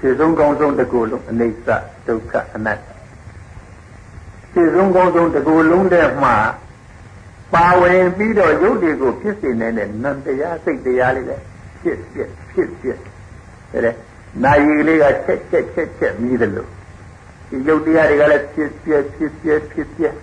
[0.00, 1.68] ခြေဆုံးကောင်းဆုံးတကူလုံးအနိစ္စ
[2.08, 2.80] ဒုက္ခအနတ္တ
[4.52, 6.36] ခြေဆုံးကောင်းဆုံးတကူလုံးတဲ့မှာ
[7.54, 11.42] ပါဝင်ပြီးတော့ရုပ်တွေကိုဖြစ်စေနေတဲ့နံတရားစိတ်တရားလေးလည်း
[11.80, 12.98] ဖြစ်ဖြစ်ဖြစ်ဖြစ်
[13.72, 13.96] တဲ့
[14.42, 16.70] နာယီလေးကချက်ချက်ချက်ချက်မြည်တယ်လို့
[17.48, 20.14] ဒီရုပ်တရားတွေကလည်းဖြစ်ဖြစ်ဖြစ်ဖြစ်ဖြစ်ဖြစ်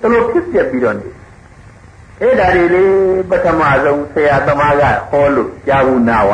[0.00, 1.08] တလို့ဖြစ်ဖြစ်ပြီးတော့နေ
[2.22, 2.84] အဲ့ဒါတွေလေ
[3.30, 6.30] ပထမဆုံးဆရာသမားကဟောလို့ကြာဘူးနာဝ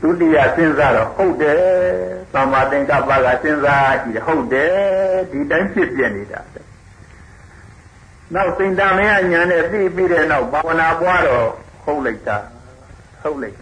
[0.00, 1.58] ဒုတိယစဉ်းစားတော့ဟုတ်တယ်
[2.34, 4.72] သမ္မာသင်္ကပ္ပကစဉ်းစားကြည့်ဟုတ်တယ်
[5.30, 6.40] ဒီတိုင်းဖြစ်ပြနေတာ
[8.34, 11.48] နောက်စိန်တန်မင်းညာနဲ့သိပြီးတဲ့နောက်ဘာဝနာပွားတော့
[11.84, 12.38] ဟုတ်လိုက်တာ
[13.22, 13.56] ဟုတ်လိုက်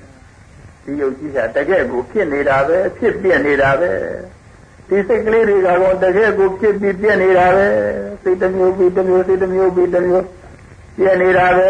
[0.84, 3.92] ဒီယုတ်ကြီးကတကယ်ကိုဖြစ်နေတာပဲဖြစ်ပြနေတာပဲ
[4.88, 7.66] ဒီစိတ်ကလေးတွေကတော့တကယ်ကိုဖြစ်ပြီးပြနေတာပဲ
[8.22, 10.24] စိတ်တစ်မျိုးပြီးတစ်မျိုးစိတ်တစ်မျိုးပြီးတစ်မျိုး
[10.98, 11.68] ပြနေတာပဲ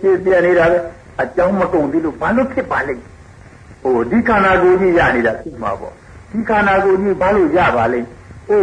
[0.00, 0.78] ဖြစ်ပြနေတာပဲ
[1.20, 3.02] အကြောင်းမကုန်သေးလို့ဘာလို့ဖြစ်ပါလိမ့်
[3.82, 5.94] ဟိုဒီခန္ဓာကိုယ်ကြီးရနေတာဖြစ်မှာပေါ့
[6.30, 8.08] ဒီခန္ဓာကိုယ်ကြီးဘာလို့ရပါလိမ့်
[8.48, 8.62] ဟို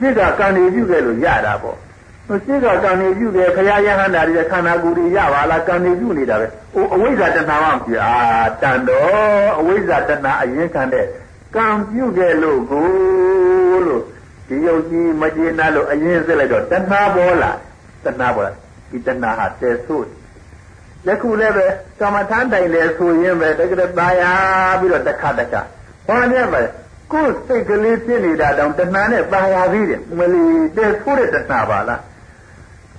[0.00, 1.78] စိတ်ကကံနေပြုခဲ့လို့ရတာပေါ့
[2.26, 8.14] စိတ်ကကံနေပြုတယ်ခရယဟန္တာတွေခန္ဓာကိုယ်တွေရပါလားကံနေပြုနေတာပဲဟိုအဝိဇ္ဇာတဏှာမှမပြအာ
[8.62, 11.06] တန်တော့အဝိဇ္ဇာတဏှာအရင်ခံတဲ့
[11.56, 14.02] ကံပြုခဲ့လို့ကိုလို့
[14.48, 17.50] ဒီယုတ်ကြီးမကျေနပ်လို့အရင်စစ်လိုက်တော့တဏှာပေါ်လာ
[18.04, 18.52] တဏှာပေါ်လာ
[18.92, 20.06] ဒီတဏှာဟာဆယ်ဆို့
[21.06, 21.66] ယခုလည်းပဲ
[22.00, 24.22] ကမ္မထမ်းတိုင်လေဆိုရင်ပဲတကယ်ပါရ
[24.80, 25.62] ပြီးတော့တစ်ခါတစ်ခါ
[26.06, 26.62] ဟောနေမှာ
[27.12, 30.44] ကိုယ်စိတ်ကလေးပြနေတာတောင်တဏှာနဲ့ပါရသေးတယ်မလီ
[30.76, 32.00] တဲ့ဆိုးတဲ့တဏှာပါလား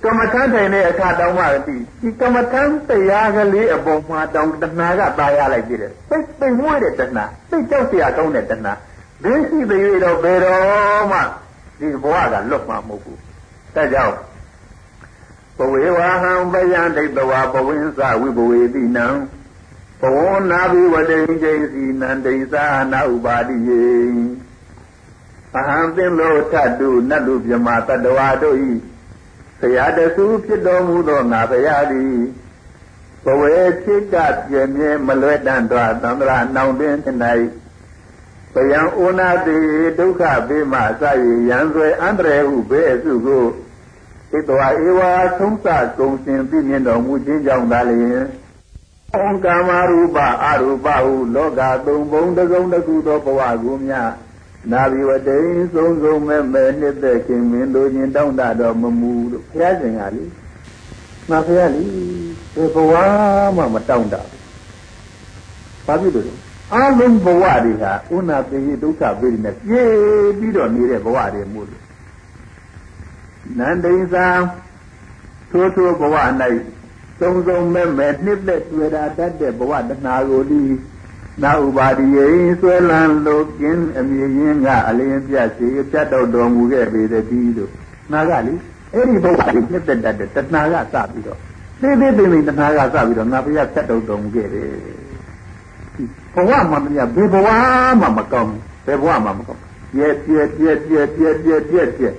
[0.04, 8.72] ကမ္မထမ်းတိုင်တဲ့အခါတောင်မှပြီဒီကမ္မထမ်းတရားကလေးအပေါ်မှာတောင်တဏှာကပါရလိုက်ပြီတဲ့စိတ်သိမ့်ဝဲတဲ့တဏှာစိတ်ကြောက်စရာကောင်းတဲ့တဏှာ
[9.24, 11.18] ဒိဋ္ဌိတွေတော့ဘယ်တော့မှ
[11.80, 13.18] ဒီဘဝကလွတ်မှာမဟုတ်ဘူး
[13.74, 14.14] ဒါကြောင့်
[15.58, 19.06] ပဝေဝဟံပယံဒိဋ္ဌဝပဝင်းစဝိဘဝေတိနံ
[20.00, 20.18] ဘဝ
[20.50, 23.84] နာဘိဝတိဉ္စိစီနန္ဒိသာနာဥပါတိယေ
[25.56, 28.72] အဟံသင်္လောထတုနတ်လူမြမတတဝါတို့ဤ
[29.60, 32.14] ဆရာတဆူဖြစ်တော်မူသောငါဘုရားသည်
[33.24, 34.16] ဘဝေဖြစ်က
[34.48, 36.96] ပြည့်မြဲမလွဲတန်တော်သံဃာနောင်တွင်၌
[38.54, 39.58] ပယံဩနာတိ
[39.98, 43.44] ဒုက္ခဘေးမှစရရန်ဆွဲအန္တရာယ်ဟုဘေးအစုကို
[44.34, 45.00] ဣတဝဧဝ
[45.38, 45.66] သုံးစ
[45.98, 48.22] ကုံရှင်ပြည့်မြင်တော်မူခြင်းကြောင့်သာလျှင်
[49.22, 53.94] ဩကာမရူပအရူပဟုလောကသုံးဘုံတကုံတခုသောဘဝကိုမြ
[54.72, 55.38] နာဘိဝတိ
[55.74, 60.24] သုံးဆုံးမဲ့မဲ့နှစ်သက်ခင်မင်းတို့ချင်းတောင်းတတော်မမူလို့ဘုရားရှင်ကလေ
[61.30, 61.82] ငါဘုရားလေ
[62.54, 62.92] ဒီဘဝ
[63.56, 64.30] မှမတောင်းတဘူး
[65.86, 66.34] ဘာဖြစ်လို့လဲ
[66.72, 71.83] အလုံးဘဝတွေဟာဥနာပေဒုက္ခပေတွေနဲ့ပြေးပြီးတော့နေတဲ့ဘဝတွေမို့လို့
[73.58, 74.28] နန္ဒိသံ
[75.50, 76.16] ထိုးထိုးဘဝ၌
[77.20, 80.62] သုံးဆုံးမဲ့မဲ့နှစ်သက်တွေ့တာတတ်တဲ့ဘဝတနာကိုဒီ
[81.42, 82.26] နာဥပါဒီယေ
[82.60, 87.70] ဆွဲလန်းလို့ကျင်းအမြင်ရင်းကအလင်းပြစီပြတ်တော်တော်မူခဲ့ပေတည်းလို့
[88.12, 88.54] နာကလေ
[88.94, 91.38] အဲ့ဒီဘဝကိုနှစ်သက်တတ်တဲ့တဏှာကစပြီးတော့
[91.80, 94.68] သိသိသိသိတဏှာကစပြီးတော့ငါဘုရားဖြတ်တော်တော်မူခဲ့တယ်
[96.34, 97.48] ဘဝမှာမညာဘယ်ဘဝ
[98.00, 98.50] မှာမကောင်း
[98.86, 101.60] ဘယ်ဘဝမှာမကောင်းပြည့်ပြည့်ပြည့်ပြည့်ပြည့်ပြည့်
[101.96, 102.14] ပြည့်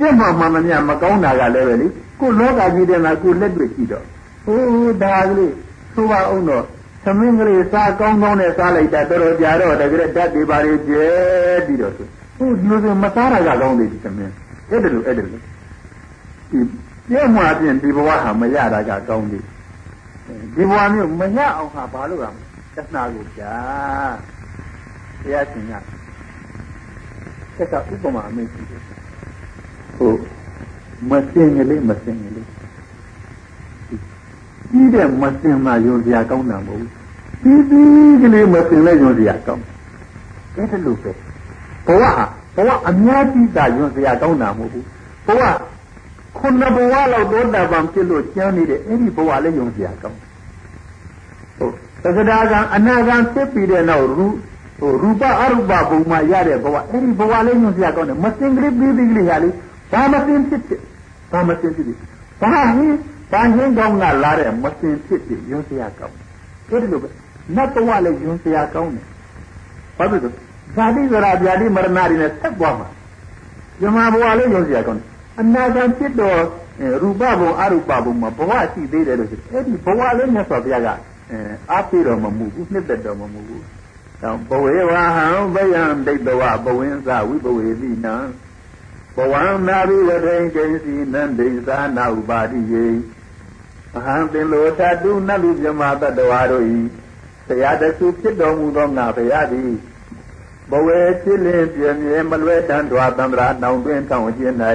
[0.00, 1.86] ပြက်မှမှမမြမကောင်းတာကလည်းပဲလေ
[2.20, 4.04] ကိုလောကကြီးထဲမှာကိုလက်တွေ့ကြည့်တော့
[4.44, 5.52] ဟိုးဒါကလေး
[5.94, 6.64] သိုးပါအောင်တော့
[7.04, 11.04] သမင်းကလေးစားကောင်းကောင်းနဲ့စားလိုက်တာတော်တော်ကြာတော့တကယ်ဓာတ်တွေပါလေကျဲ
[11.66, 12.04] ပြီးတော့သူ
[12.38, 14.32] ဟိုလူစမစားတာကကောင်းသေးဒီသမင်း
[14.70, 15.40] အဲ့ဒါလိုအဲ့ဒါလို
[16.50, 16.60] ဒီ
[17.08, 19.44] ပြည့်မှာပြင်ဒီဘဝဟာမရတာကကောင်းသေး
[20.54, 23.54] ဒီဘဝမျိုးမရအောင်ဟာဘာလို့ရမလဲတဏှာကိုကြာ
[25.22, 25.72] တရားရှင်က
[27.56, 28.89] သက်ကဥပမာအမေကြီးတယ်
[30.00, 30.14] ဟို
[31.10, 32.46] မစင်ကလေးမစင်ကလေး
[34.70, 36.84] ကြီးတဲ့မစင်မှယုံစရာကောင်းတာမဟုတ်
[37.42, 39.64] ဘူးပြီးပြီးကလေးမစင်လဲယုံစရာကောင်း
[40.56, 41.10] အဲ့ဒါလို့ပဲ
[41.86, 42.24] ဘဝဟာ
[42.56, 44.84] ဘဝအများကြီးသာယုံစရာကောင်းတာမဟုတ်ဘူး
[45.26, 45.42] ဘဝ
[46.38, 50.18] ခုနဘဝလောက်သောတာပန်ဖြစ်လို့ကျမ်းနေတဲ့အဲ့ဒီဘဝလည်းယုံစရာကောင်း
[51.58, 54.26] ဟုတ်သက္ကတာကအနာဂံဖြစ်ပြီးတဲ့နောက်ရူ
[54.78, 59.50] ဟိုရူပအရူပဘုံမှာရတဲ့ဘဝအဲ့ဒီဘဝလေးညွှန်စရာကောင်းတယ်မစင်ကလေးပြီးပြီးကလေးဟာလေ
[59.92, 60.80] ဘာမစင်ဖြစ်ဖြစ်
[61.32, 61.98] ဘာမစင်ဖြစ်ဖြစ်
[62.40, 62.98] ဘာဟင်း
[63.32, 66.16] ဘာဟင်းကောင်းကလာတဲ့မစင်ဖြစ်ဖြစ်ညွှန်စရာကောင်း
[66.68, 67.08] တယ်ဒီလိုပဲ
[67.56, 69.06] နတ်ဘဝလည်းညွှန်စရာကောင်းတယ်
[69.98, 70.34] ဘာဖြစ်လို့
[70.76, 72.88] ဇာတိဇရာဗျာတိမရဏတွေနဲ့ဆက်သွားမှာ
[73.80, 75.08] ဇမဘဝလည်းညွှန်စရာကောင်းတယ်
[75.40, 76.40] အနာဂတ်ဖြစ်တော့
[77.02, 80.88] ရူပဘုံအရူပဘုံမှာဘဝရှိသေးတယ်လို့ဆိုအဲ့ဒီဘဝလည်းမြတ်စွာဘုရားက
[81.70, 83.62] အားပေးတော်မမူဘူးနှစ်သက်တော်မမူဘူး။
[84.22, 88.14] တော့ဘဝေဝဟံဗယံဒိဋ္ဌဝဘဝင်းစဝိဘဝေတိနံ
[89.16, 92.86] ဘဝံနာဘိဝတိန်ကိစီနန္ဒိသာနာဥပါတိယေ
[93.96, 96.80] အဟံသင်္လောထတုနတ်လူမြမတတဝါတို့ဤ
[97.46, 99.72] ဆရာတဆူဖြစ်တော်မူသောငါဘုရားသည်
[100.70, 104.56] ဘဝေဖြစ်လင်းပြင်းမြဲမလွဲတန်တွာသံဃာနောင်တွင်ထောင်ခြင်း၌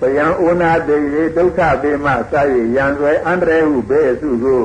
[0.00, 0.98] ပယံဩနာတေ
[1.36, 4.62] ဒုက္ခပေမစာရရန်ဆွဲအန္တရေဟုဘေအစုကို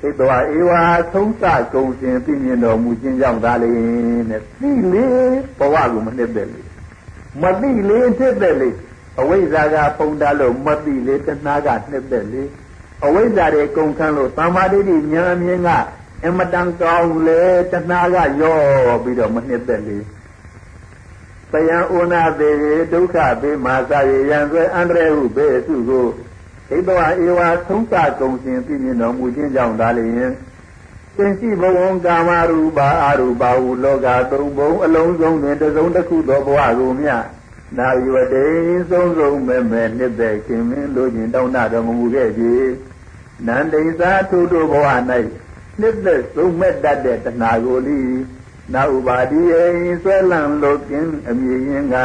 [0.00, 0.72] ဣတဝဧဝ
[1.12, 3.70] သုံးစကုံရှင်ပြမြင်တော်မူခြင်းကြောင့်ဒါလေ
[4.30, 5.06] နဲ့သိလေ
[5.58, 6.62] ဘဝကိုမနှစ်သက်လေ
[7.42, 8.70] မသိလေနှစ်သက်လေ
[9.20, 12.42] အဝိဇ္ဇာကပုံတာလို့မသိလေတဏှာကနှစ်သက်လေ
[13.04, 15.70] အဝိဇ္ဇာတွေကုန်ခန်းလို့သမာဓိဉာဏ်မြင်က
[16.26, 17.40] အမတန်ကောင်းလေ
[17.72, 18.58] တဏှာကရော
[19.02, 19.98] ပြီးတော့မနှစ်သက်လေ
[21.52, 22.50] ပယံဥနာပေ
[22.92, 26.06] ဒုက္ခပေမာစာရယံဆွဲအန္တရေဟုဘေအစုကို
[26.70, 30.32] ဣတဝဧဝသုံးစကုံရှင်ပြည့်မြင်တော်မူခြင်းကြောင့်ဒါလျင်
[31.16, 37.08] သင်ရှိဘဝံကာမရူပါအရူပါဟုလောကသုံးဘုံအလုံးစုံတွင်တစုံတစ်ခုသောဘဝကိုမြ
[37.78, 38.46] နာယဝတေ
[38.90, 42.54] ဆုံးဆုံးမဲ့မဲ့နှစ်သက်ခင်မင်းတို့ချင်းတောင်းတတော်မူခဲ့ပြီ
[43.46, 44.86] နန္ဒိသာထုတို့ဘဝ၌
[45.80, 48.00] နှစ်သက်ဆုံးမဲ့တတ်တဲ့တဏှာကိုလိ
[48.74, 49.54] နာဥပါဒီယ
[50.02, 51.96] ဆွဲလန့်လို့ကင်းအမြင်ရင်က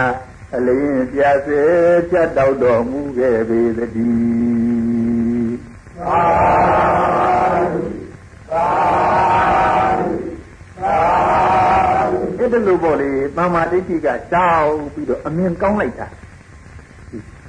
[0.56, 1.62] အလင်းပြစေ
[2.10, 5.56] ဖြတ်တောက်တော်မူခဲ့ပေသတည်း
[5.98, 6.22] သာ
[6.74, 6.81] သာ
[12.52, 16.08] အဲ့ဒါလိုပေါ့လေသမာဓိဋ္ဌိကတောင်းပြီးတော့အမြင်ကောင်းလိုက်တာ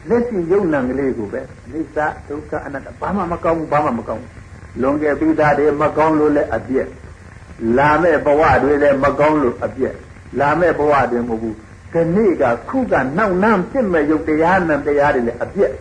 [0.08, 1.40] လက်ရှိယုံနံကလေးကိုပဲ
[1.72, 4.32] အိသဒုက္ခအနတ္တဘာမှမကောင်းဘူးဘာမှမကောင်းဘူး
[4.80, 6.86] လွန်ခဲ့ပြီးသားတွေမကောင်းလို့လည်းအပြည့်
[7.78, 9.94] လာမဲ့ဘဝတွေလည်းမကောင်းလို့အပြည့်
[10.40, 11.56] လာမဲ့ဘဝတွေမဟုတ်ဘူး
[11.92, 15.72] ခဏကခုကနောက်နှမ်းဖြစ်မဲ့ယုတ်တရားနဲ့တရားတွေလည်းအပြည့်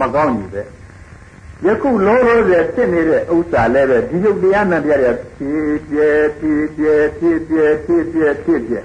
[0.00, 0.62] မကောင်းကြီးပဲ
[1.62, 8.80] ယခုလောလောဆယ်ဖြစ်နေတဲ့ဥစ္စာလည်းပဲဒီယုတ်တရားနဲ့တရားတွေဖြစ်ပြဲဖြစ်ပြဲဖြစ်ပြဲဖြစ်ပြဲဖြစ်ပြဲ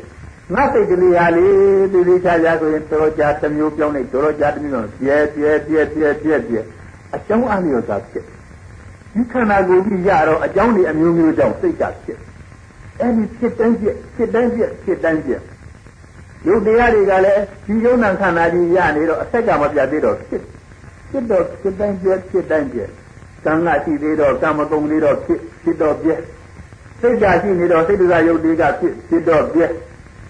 [0.53, 1.47] ငါစိတ်ကလေးဟာလေ
[1.91, 6.59] ဒီလေးချာချာဆိုရင်တော်ကြာတစ်မျိုးပြောင်းလိုက်တော်ကြာတစ်မျိုးပြောင်းပြဲပြဲပြဲပြဲပြဲပြဲ
[7.15, 8.25] အကြောင်းအလျော်သာဖြစ်
[9.13, 12.19] ဒီခန္ဓာကိုယ်ကြီးရတော့အကြောင်းတွေအမျိုးမျိုးကြောင့်စိတ်ကဖြစ်
[12.99, 15.41] အဲ့ဒီဖြစ်တိုင်းဖြစ်ဖြစ်တိုင်းဖြစ်ဖြစ်တိုင်းဖြစ်
[16.47, 20.43] ယုတ်တရားတွေကလည်းဒီယုံနာခန္ဓာကြီးရနေတော့အဆက်ကမပြတ်သေးတော့ဖြစ်
[21.10, 22.90] ဖြစ်တော့ဖြစ်တိုင်းဖြစ်ဖြစ်တိုင်းဖြစ်
[23.44, 26.20] ကံကရှိသေးတော့ကံမကုန်သေးတော့ဖြစ်ဖြစ်တော့ပြည့်
[27.00, 29.70] စိတ်ကရှိနေတော့စိတ်တကယုတ်တွေကဖြစ်ဖြစ်တော့ပြည့်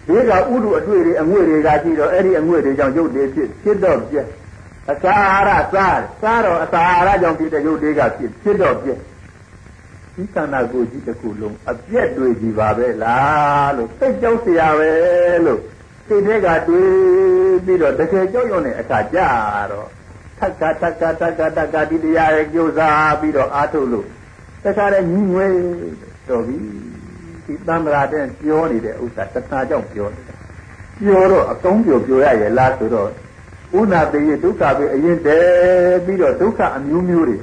[0.06, 4.26] ဒီကဥဒုအတွေ့တွေအငွေတွေကရှိတော့အဲ့ဒီအငွေတွေကြောင့်ယုတ်တွေဖြစ်ဖြစ်တော့ပြည့်
[4.90, 8.98] အစာအာရစားစားတော့အစာအာရကြောင့်ဖြစ်တဲ့ယုတ်တွေကဖြစ်ဖြစ်တော့ပြည့်
[10.14, 14.92] ဒီခန္ဓာကိုယ်ကြီးတစ်ခုလုံးအပြက်တွေကြီးပါပဲလားလို့စိတ်ကြောက်เสียပဲ
[15.46, 15.60] လို့
[16.08, 19.18] စိတ်တွေကတွေးပြီးတော့တကယ်ကြောက်ရွံ့တဲ့အခါကြ
[19.72, 19.88] တော့
[20.39, 24.07] ထက်ကထက်ကထက်ကထက်ကဒီတရားရဲ့ကြိုးစားပြီးတော့အားထုတ်လို့
[24.63, 25.47] တခါတည်းညီငွေ
[26.29, 26.55] တော်ပြီ
[27.45, 30.35] ဒီတမ္ပရာတဲ့ပြောနေတဲ့ဥစ္စာတဏှာကြောင့်ပြောနေတာ
[30.99, 33.09] ပြောတော့အကောင်းပြောပြောရရဲ့လားဆိုတော့
[33.79, 37.37] ဥနာပေယဒုက္ခပဲအရင်တည်းပြီးတော့ဒုက္ခအမျိုးမျိုးတွေ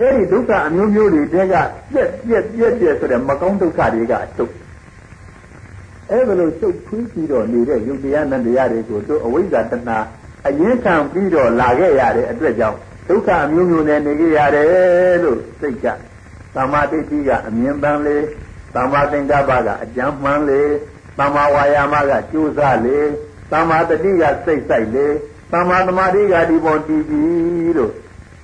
[0.00, 1.54] အဲ့ဒီဒုက္ခအမျိုးမျိုးတွေတဲက
[1.92, 4.52] ပြက်ပြက်ပြက်ပြက်ဆိုတဲ့မကောင်းဒုက္ခတွေကအတုတ်
[6.10, 9.98] အဲ့ဒါလို့ရှုပ်ထွေးပြီးတော့နေတဲ့ယုတ်တရားနဲ့တရားတွေကိုတို့အဝိဇ္ဇာတဏှာ
[10.46, 12.78] အရင်ခံပြီးတော့လာခဲ့ရတဲ့အတွက်ကြောင့်
[13.08, 15.86] ဒုက္ခအမျိုးမျိုးနဲ့နေခဲ့ရတယ်လို့စိတ်က
[16.54, 18.16] သမာဓိတိကအမြင်ပန်းလေ
[18.74, 20.62] သမာသင်္ကပ္ပကအကြံမှန်လေ
[21.18, 22.98] သမာဝါယာမကကြိုးစားလေ
[23.50, 25.06] သမာတတိကစိတ်ဆိုင်လေ
[25.52, 27.92] သမာသမာဓိကဒီပေါ်တည်ပြီးလို့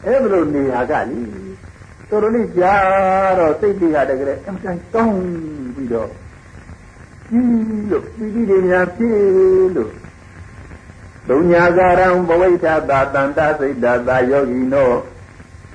[0.06, 1.20] အဲ့လိုနေရာကလी
[2.08, 2.74] တော်တော်လေးကြာ
[3.38, 5.20] တော့စိတ်တွေကတကယ်အမှန်တန်ကောင်း
[5.74, 6.10] ပြီးတော့
[7.28, 9.18] ကြီးလို့ပြီးပြီးတွေများဖြစ်
[9.76, 9.90] လို့
[11.28, 14.92] ဒုညာကာရံဘဝိထတာတန္တစိတ်တာသာယောဂီနော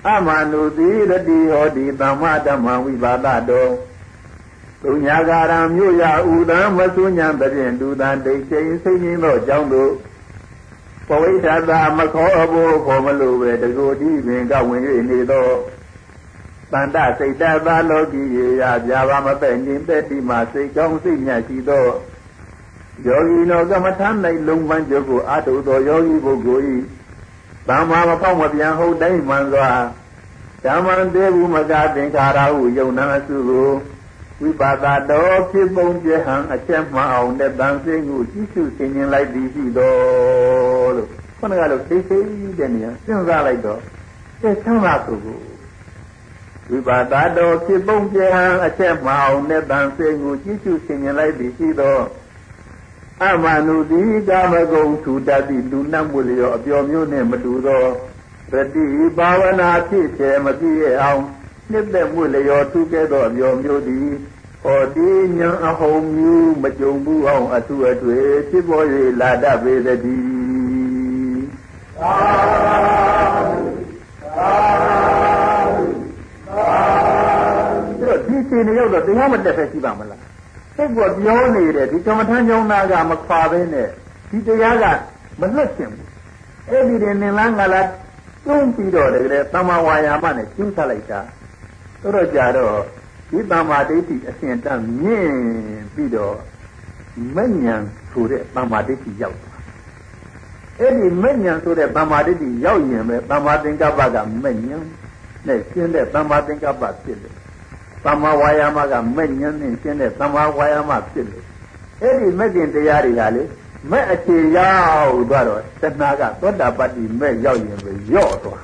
[0.08, 3.67] အမနုတိရတိဟောတိသမ္မာဓမ္မဝိပါဒတော
[4.84, 6.03] ဒုညာကာရံမြို့ရ
[6.34, 9.91] ဥဒံမသုညာတဖြင့်ဒုသံဒိတ်ချိန်စိတ်ရင်းသောကြောင့်တို့
[11.08, 15.47] ပဝိထတာမခေါ်ဖို့ခေါ်မလို့ပဲတကူတိပင်ကဝင်၍နေသော
[16.71, 21.86] တန္တစိတ်တသာလောကီရေရပြာပါမပဲ့ငင်တဲ့တိမှာစိတ်ကောင်းစိတ်မြတ်ရှိသော
[23.03, 24.10] ယောဂီနောကမ္မထာ၌
[24.47, 26.63] လုံးပန်းကျုပ်ကိုအာထုသောယောဂီပုဂ္ဂိုလ်၏
[27.69, 29.69] တမ္မာမဖောက်မပြန်ဟုတ်တိုင်းမှန်စွာ
[30.63, 33.69] ဓမ္မံတေဘူးမကသင်္ခါရဟုယုံနာအစုကို
[34.41, 42.19] ဝိပါဒတော်ဖြစ်ပုံပြဟံအချက်မှအောင်တဲ့တန်စိတ်ကိုကြည့်ရှုသင်ခြင်းလိုက်သည်ရှိတော်လို့ခုနကလို့သိသိ
[42.60, 43.79] တဲ့နေရာစဉ်းစားလိုက်တော့
[44.41, 45.39] အဲဆမ်းပါသူကို
[46.69, 52.03] ဝိပါဒတော်ဖြစ်ပုံပြဟံအချက်မှအောင်တဲ့တန်စိတ်ကိုကြည့်ရှုသင်ခြင်းလိုက်သည်ရှိတော်
[53.23, 57.86] အမနုတိကာမဂုံထူတတ်သည့်လူနှံ့မှုလျော်အပျော်မျိုးနှင့်မတူသော
[58.51, 58.86] ရတိ
[59.17, 61.21] ဘာဝနာဖြစ်ချေမပြည့်အောင်
[61.71, 64.10] နှစ်သက်မှုလျော်ထူခဲ့သောအပျော်မျိုးသည်
[64.63, 68.17] ဟောဒီညာအဟုံမျိုးမကြုံဘူးအောင်အထုအထွေ
[68.49, 68.86] ဖြစ်ပေါ်၍
[69.21, 71.45] လာတတ်ပေသတည်း
[71.99, 72.13] သာ
[72.65, 72.78] သာ
[78.01, 80.35] သာဒီချိန်ရောက်တော့တရားမတက်ပဲရှိပါမလား
[80.75, 83.88] စိတ်ကပြောနေတယ်ဒီကမ္မထမ်းကြောင်းသားကမခွာဘဲနဲ့
[84.29, 84.85] ဒီတရားက
[85.39, 86.09] မလွတ်ရှင်ဘူး
[86.69, 87.89] အဲ့ဒီတင်နင်လားငါလား
[88.45, 91.19] တွန်းပြီးတော့တကယ်တမ္မာဝါယာမနဲ့ကျူးထားလိုက်တာ
[92.01, 92.75] တို့တော့ကြတော့
[93.29, 95.33] ဒီတမ္မာဒိဋ္ဌိအစဉ်တန်းမြင့်
[95.93, 96.35] ပြီးတော့
[97.35, 99.61] မဉ္ဇဉ်ဆိုတဲ့တမ္မာဒိဋ္ဌိရောက်သွား
[100.79, 104.57] အဲ့ဒီမဉ္ဇဉ်ဆိုတဲ့တမ္မာဒိဋ္ဌိရောက်ရင်ပဲတမ္မာသင်္ကပ္ပကမဉ္ဇဉ်
[105.47, 107.35] နဲ့ရှင်းတဲ့တမ္မာသင်္ကပ္ပဖြစ်တယ်
[108.06, 111.46] သမ္မာဝါယာမကမဲ့ဉာဏ်နဲ့ရှင်းတဲ့သမ္မာဝါယာမဖြစ်လို့
[112.02, 113.44] အဲ့ဒီမဲ့ခင်တရားတွေကလေ
[113.91, 118.63] မဲ့အခြေရောက်သွားတော့တဏှာကသောတာပတ္တိမဲ့ရောက်ရင်ပဲယော့သွား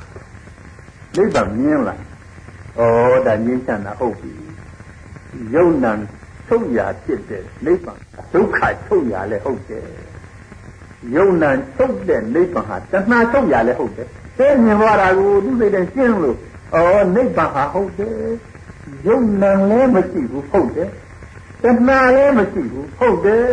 [1.15, 2.81] နိဗ္ဗာန်မြင်လာဩ
[3.25, 4.31] ဒါငြိမ်းချမ်းတာဟုတ်ပြီ
[5.55, 5.91] ယုံနံ
[6.47, 7.99] ထုတ်ရာဖြစ်တဲ့နိဗ္ဗာန်
[8.33, 9.85] ဒုက္ခထုတ်ရာလည်းဟုတ်တယ်
[11.15, 16.37] ယုံနံထုတ်တဲ့နိဗ္ဗာန်ဟာတဏှာထုတ်ရာလည်းဟုတ်တယ်သိမြင်သွားတာကိုသူစိတ်နဲ့ရှင်းလို့
[16.75, 16.81] ဩ
[17.15, 18.15] နိဗ္ဗာန်ဟာဟုတ်တယ်
[19.07, 20.89] ယုံနံလည်းမရှိဘူးဟုတ်တယ်
[21.63, 23.45] တဏှာလည်းမရှိဘူးဟုတ်တယ်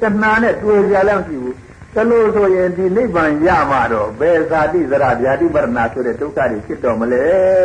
[0.00, 1.56] တဏှာနဲ့တွေ့ကြလည်းမရှိဘူး
[1.94, 7.24] တလို့ဆိုရင်ဒီနိဗ္ဗာန်ရမှာတော့ဘယ်ဇာတိဇရဗျာတိပရဏဆိုတဲ့ဒုက္ခတွေဖြစ်တော်မလဲ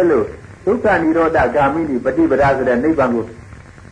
[0.10, 0.26] လို့
[0.66, 3.24] ဒုက္ခនិရောဓဂာမိနိပฏิပဒါဆိုတဲ့နိဗ္ဗာန်ကို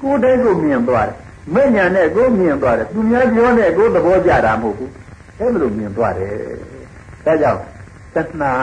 [0.02, 1.16] ကိုယ်တည်းကိုမြင်သွားတယ်
[1.54, 4.92] မဲ့ညာနဲ့ကိုမြင်သွားတယ်သူများပြောနဲ့ကိုသဘောကျတာမဟုတ်ဘူး
[5.40, 6.34] အဲလိုမြင်သွားတယ်
[7.26, 7.62] ဒါကြောင့်
[8.16, 8.54] တဏှာ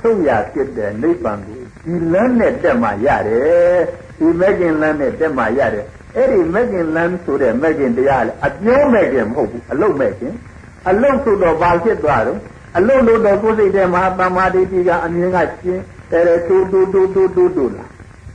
[0.00, 3.80] ထုတ်ရဖြစ်တဲ့နိဗ္ဗာန်ကိုဒီလမ်းနဲ့တက်မှရတယ်
[4.19, 5.85] ဒီမဂ္ဂင်လမ်းနဲ့တက်မှရတယ်
[6.15, 10.33] အဲ့ဒီမဂ္ဂင်လမ်းဆိုတဲ့မဂ္ဂင်တရားလေအပြောမဂ္ဂင်မဟုတ်ဘူးအလုတ်မဂ္ဂင်
[10.89, 12.39] အလုတ်ဆိုတော့ဘာဖြစ်သွားတော့
[12.77, 17.85] အလုတ်လို့တော့ကိုယ်စိတ်ထဲမှာသမာဓိတိကအမြင်ကရှင်းတယ်တူတူတူတူတူတူလာ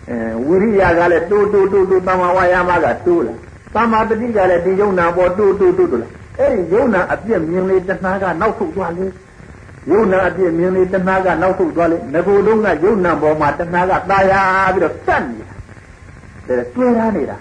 [0.08, 3.34] အဲဝိရိယကလည်းတူတူတူတူသမာဝါယာမကတူလာ
[3.74, 9.10] သမာတတိကလည်းဒီယုံနာပေါ်တူတူတူတူလာအဲ့ဒီယုံနာအပြည့်မြင်လေတဏှာကနောက်ထုတ်သွားလေယ
[9.90, 14.42] ယုံနာအပြည့်မြင်လေတဏှာကနောက်ဆုတ်သွားလေငကိုယ်လုံးကယုံနာပေါ်မှာတဏှာကตายာ
[14.74, 15.38] ပြီးတော့စက်နေ
[16.48, 17.36] တာဒါတွေ့ရနေတာ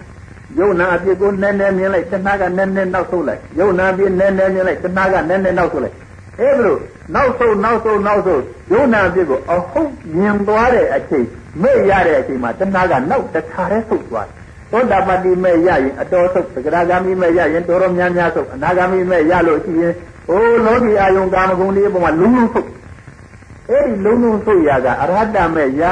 [0.59, 5.95] ယုံနာအပြည့်ကိုနည်းနည်းမြင်လိုက်တဏှာကနည်းနည်းနောက်ဆုတ်လိုက်ယုံနာအပြည့်နည်းနည်းမြင်လိုက်တဏှာကနည်းနည်းနောက်ဆုတ်လိုက်
[6.39, 6.79] အဲဒါလို့
[7.15, 8.41] နောက်ဆုံးနောက်ဆုံးနောက်ဆုံး
[8.71, 11.27] ယုံနာအပြည့်ကိုအဟုတ်မြင်သွားတဲ့အချိန်
[11.61, 14.27] မဲ့ရတဲ့အချိန်မှာတဏှာကနောက်တခါတည်းဆုတ်သွား
[14.71, 19.93] သောတာပတိမဲ့ရရင်အတော်ဆုတ်သက္ကရာဂามိမဲ့ရရင်တော်တော်များများဆုတ်အနာဂามိမဲ့ရလို့ရှိရင်
[20.27, 22.69] ဟိုလောကီအာယုံကာမဂုဏ်လေးအပေါ်မှာလုံးလုံးဆုတ်
[23.70, 25.84] အဲ့ဒီလုံးလုံးဆုတ်ရကအရဟတမဲ့ရ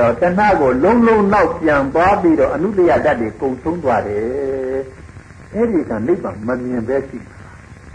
[0.00, 4.78] တော့တဏှာကိုလုံးလုံးနောက်ပြန်သွားပြီးတော့အနုတ္တယဓာတ်တွေကုံဆုံးသွားတယ်
[5.54, 7.18] အဲ့ဒီကနိဗ္ဗာန်မမြင်ပဲရှိ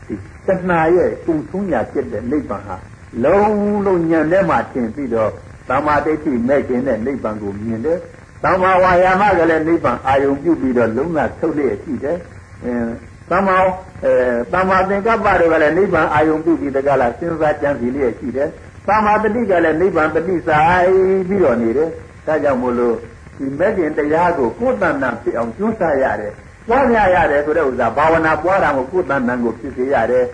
[0.07, 0.15] ဒီ
[0.47, 2.77] တဏှာရဲ့ကုံဆုံးရာဖြစ်တဲ့နိဗ္ဗာန်ဟာ
[3.23, 5.31] လုံးလုံးညံထဲမှာထင်ပြီးတော့
[5.69, 7.99] သမာဓိဋ္ဌိမဲ့ခြင်းနဲ့နိဗ္ဗာန်ကိုမြင်တယ်
[8.43, 12.17] သမာဝါယာမကလည်းနိဗ္ဗာန်အာယုံပြုပြီးတော့လုံးဝထုတ်လျက်ရှိတယ်
[12.63, 12.73] အဲ
[13.29, 13.57] သမာ
[14.03, 14.13] အဲ
[14.53, 18.49] သမာသင်္ကပ္ပတို့ကလည်းနိဗ္ဗာန်အာယုံပြုပြီးတကလားစဉ်းစားကြံစည်လျက်ရှိတယ်
[18.87, 20.91] သမာတတိကလည်းနိဗ္ဗာန်တတိဆိုင်
[21.27, 21.89] ပြီးတော့နေတယ်
[22.27, 22.95] ဒါကြောင့်မို့လို့
[23.37, 26.33] ဒီမဲ့ခင်တရားကိုကိုယ်တဏ္ဍဖြစ်အောင်ကျူးစားရတယ်
[26.67, 30.25] ပွားများရတယ်ဆိုတဲ့ဥစ္စာဘာဝနာပွားတာကိုကိုယ်တဏ္ဍကိုဖြစ်စေရတယ်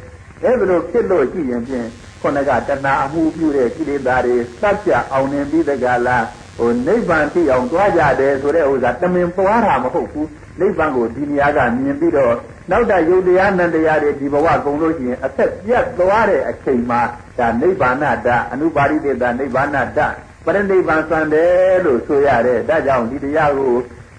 [0.44, 1.88] အဲဒါလို့ဖြစ်လို့ရှိရင်ဖြင့်
[2.22, 6.26] ခုနကတဏှာအမှုပြုတဲ့ကိလေသာတွေစัจကြအောင်နေပြီးတကလား
[6.58, 10.30] ဟိုနိဗ္ဗာန်ဖြစ်အောင်တွားကြတယ်ဆိုတဲ့ဥစ္စာတမင်ပွားတာမဟုတ်ဘူး
[10.60, 12.36] နိဗ္ဗာန်ကိုဒီနေရာကမြင်ပြီးတော့
[12.72, 17.02] နောက်တယုတ်တရားနန္တရားတွေဒီဘဝကုန်လို့ရှိရင်အသက်ပြတ်သွားတဲ့အချိန်မှာ
[17.40, 17.96] ဒါနိဗ္ဗာန်
[18.28, 20.00] တအနုပါရိတေတနိဗ္ဗာန်တ
[20.46, 23.74] ပရိနိဗ္ဗာန်စံတယ်လို့ဆိုရတယ်ဒါကြောင့်ဒီတရားကို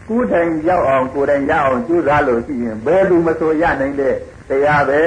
[0.09, 4.15] ကိုယ်တိုင်ရောက်အောင်ကိုယ်တိုင်ရအောင်ကြိုးစားလို့ရှိရင်ဘယ်သူမဆိုရနိုင်တဲ့
[4.49, 5.01] တရားပဲ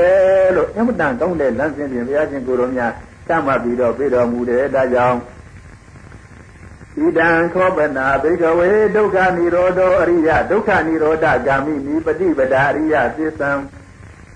[0.56, 2.92] လို့အမှန်တန်ကောင်းတဲ့လမ်းစဉ်ပြင်ဘုရားရှင်ကိုယ်တော်များ
[3.28, 5.18] တတ်မှတ်ပြီးတော့ပြတော်မူတယ်ဒါကြောင့်
[7.01, 13.51] ဣဒံခောပနာဘိကဝေဒုက္ခនិရောဓအရိယဒုက္ခនិရောဓဂ ामि နိပฏิပဒာအရိယသစ္ဆံ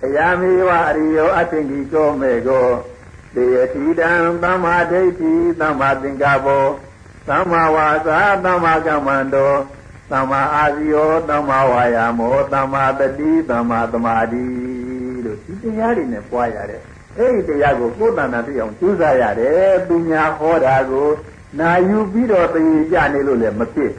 [0.05, 2.69] အယာမေဝအရိယောအသင်္ကိကောမေကော
[3.35, 4.13] တေယတိတံ
[4.43, 6.67] သမ္မာဒိဋ္ဌိသမ္မာသင်္ကပ္ပော
[7.29, 9.53] သမ္မာဝါစာသမ္မာကမ္မန္တော
[10.13, 14.45] သမ္မာအာဇီယောသမ္မာဝါယာမောသမ္မာတတိသမ္မာသမာဓိ
[15.25, 16.83] လို့ဒီတရားတွေနဲ့ပွားရတယ်
[17.19, 21.09] အဲ့ဒီတရားကိုကိုယ်တဏ္ဍာသိအောင်ကြိုးစားရတယ်သူများဟောတာကို
[21.60, 23.92] နာယူပြီးတော့တည်ကြနေလို့လည်းမဖြစ်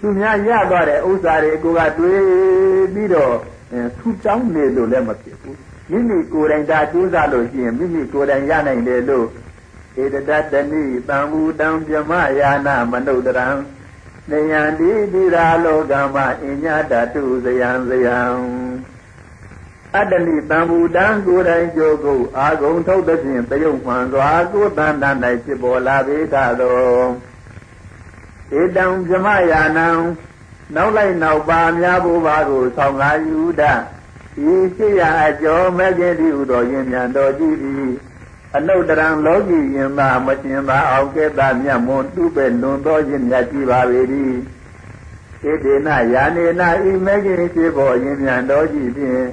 [0.00, 3.34] သူများရသွားတဲ့ဥစ္စာတွေကိုကတွေးပြီးတော့
[3.98, 5.58] ထူတောင်းနေလို့လည်းမဖြစ်ဘူး
[5.90, 9.26] မိမိကိုယ်တိုင်ဒါကြိုးစားလို့ရှိရင်မိမိကိုယ်တိုင်ရနိုင်တယ်လို့
[10.02, 13.48] ဧတတတဏိတံဘူတံပြမယာနာမနုဒရံ
[14.30, 18.18] နေယံတိတိရာလောကမအညတတုဇယံဇယံ
[19.96, 27.04] အတ္တလိတံဘူတံကိုယ်တိုင်ကြိုးကိုအာဂုံထုတ်သည်ဖြင့်တယုံမှန်စွာကိုယ်တန်တန်၌ဖြစ်ပေါ်လာပေသာသော
[28.60, 29.88] ဧတံဇမယာနံ
[30.74, 33.62] နောက်လိုက်နောက်ပါများဘုရားကိုဆောင်လာယူဒ
[34.50, 37.92] ဤရှိရာအကျော်မဲ့ခြင်းတိဟုသောယင်မြန်တော်ကြည်သည်
[38.56, 44.00] အနုတ္တရံလောကီယင်သာမရှင်သာအောင်ကဲ့တာမြတ်မွန်တုပဲလွန်သောခြင်းမြတ်ကြည်ပါပေ၏
[45.42, 49.24] ဣတိနယာနေနဤမဲ့ခြင်းဖြစ်ပေါ်ယင်မြန်တော်ကြည်ဖြင့်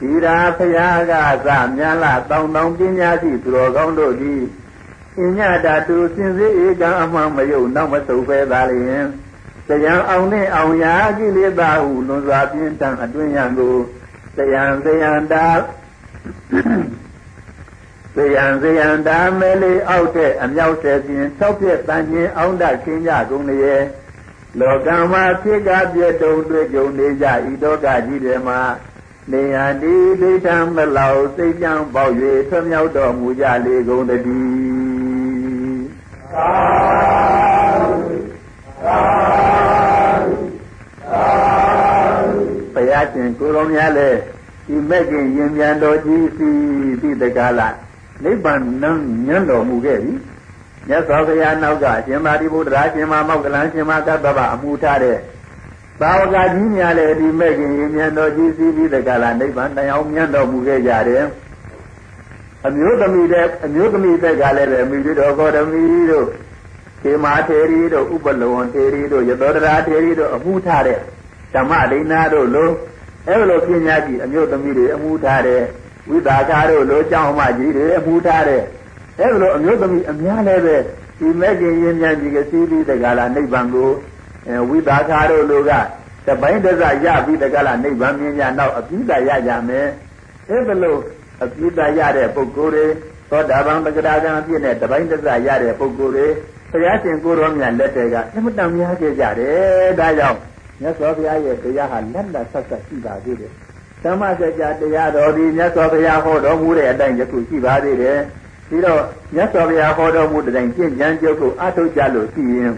[0.00, 1.12] ဒီရာဖရာက
[1.46, 4.42] စမြန်လာတောင်းတောင်းပညာရှိသူတော်ကောင်းတို့သည်
[5.18, 9.06] အညတာသူစင်စေဧကံအမှန်မယုံနောက်မဆုပ်ပဲသာလျင်
[9.68, 13.76] တရားအောင်နဲ့အောင်ရာကိလေသာဟုလွန်စွာပြင်းထန်အတွင်းရန်ကို
[14.36, 15.48] တရားတရားတာ
[18.16, 23.82] တရားတရားတာမဲလေးအောက်တဲ့အမြောက်တဲ့ပြင်၆ပြက်တန်ချင်းအောင်တခင်းကြကုန်လျက်
[24.60, 28.60] လောကမှာဖြစ်ကပြည့်တုံတွေ့ကြုံနေကြဤတော့ကကြီးတယ်မှာ
[29.32, 32.14] နေယတိဒိဋ္ဌံမလောက်စိတ်ကြံပေါက်၍
[32.48, 34.22] ထွမြောက်တော်မူကြလေကုန်တည်း
[36.32, 36.48] သာ
[38.84, 39.00] သာ
[41.12, 41.24] သာ
[42.74, 44.08] ဘုရားရှင်ကိုရောများလဲ
[44.66, 46.50] ဒီမဲ့ခင်ရင်ပြန်တော်ကြီးစီ
[47.00, 47.74] ပြီးတကားလား
[48.24, 50.14] နိဗ္ဗာန်နန်းညံ့တော်မူခဲ့ပြီ
[50.88, 55.18] မြတ်စွာဘုရားနောက်ကရှင်မာတိဗုဒ္ဓရာရှင်မာမောက္ကလန်ရှင်မာကတ္တဗအမှုထားတဲ့
[56.00, 61.24] သာဝကကြီးများလည်းဒီမဲ့ခင်ရင်မြန်တော်ကြီးစီးပြီးတကလားနိဗ္ဗာန်တရားမြတ်တော်မူခဲ့ကြတယ်
[62.66, 66.26] အမျိုးသမီးတဲ့အမျိုးသမီးတက်ကလည်းပဲမိတို့တော်ဂေါတမီတို့
[67.02, 70.98] ခေမာထေရီတို့ဥပလဝံထေရီတို့ယသောတရာထေရီတို့အမှုထားတဲ့
[71.54, 72.70] ဓမ္မဒိဏတို့လို
[73.28, 75.62] အဲ့လိုပညာကြီးအမျိုးသမီးတွေအမှုထားတဲ့
[76.08, 78.62] ဝိသကာတို့လိုကြောင်းမကြီးတွေအမှုထားတဲ့
[79.20, 80.76] အဲ့လိုအမျိုးသမီးအများလည်းပဲ
[81.18, 83.90] ဒီမဲ့ခင်ရင်မြန်ကြီးကစီးပြီးတကလားနိဗ္ဗာန်ကို
[84.68, 85.72] ဝိသကာတို့လိုက
[86.26, 89.86] တပိုင်းတစရပြီးတကလားနိဗ္ဗာန်မြင်ကြနောက်အပြီးတာရကြမယ်
[90.48, 91.00] အဲ့ဒါလို့
[91.42, 92.86] အပြီးတာရတဲ့ပုဂ္ဂိုလ်တွေ
[93.30, 96.26] သောတာပန်ပကရာကံအပြည့်နဲ့တပိုင်းတစရတဲ့ပုဂ္ဂိုလ်တွေ
[96.70, 100.38] ဘုရားရှင်ကိုရောမြတ်လက်တွေကအမှန်တန်များခဲ့ကြတယ်ဒါကြောင့်
[100.80, 103.52] မြတ်စွာဘုရားရဲ့တရားဟာလက်လက်ဆက်ဆက်ရှိပါသေးတယ်
[104.04, 108.18] ဓမ္မစကြာတရားတော်ဒီမြတ်စွာဘုရားဟောတော်မူတဲ့အတိုင်းယခုရှိပါသေးတယ်
[108.68, 109.00] ပြီးတော့
[109.34, 112.72] မြတ်စွာဘုရားဟောတော်မူတဲ့တိုင်ကျင့်ကြံကြုတ်ကိုအထုတ်ကြလို့ရှိရင်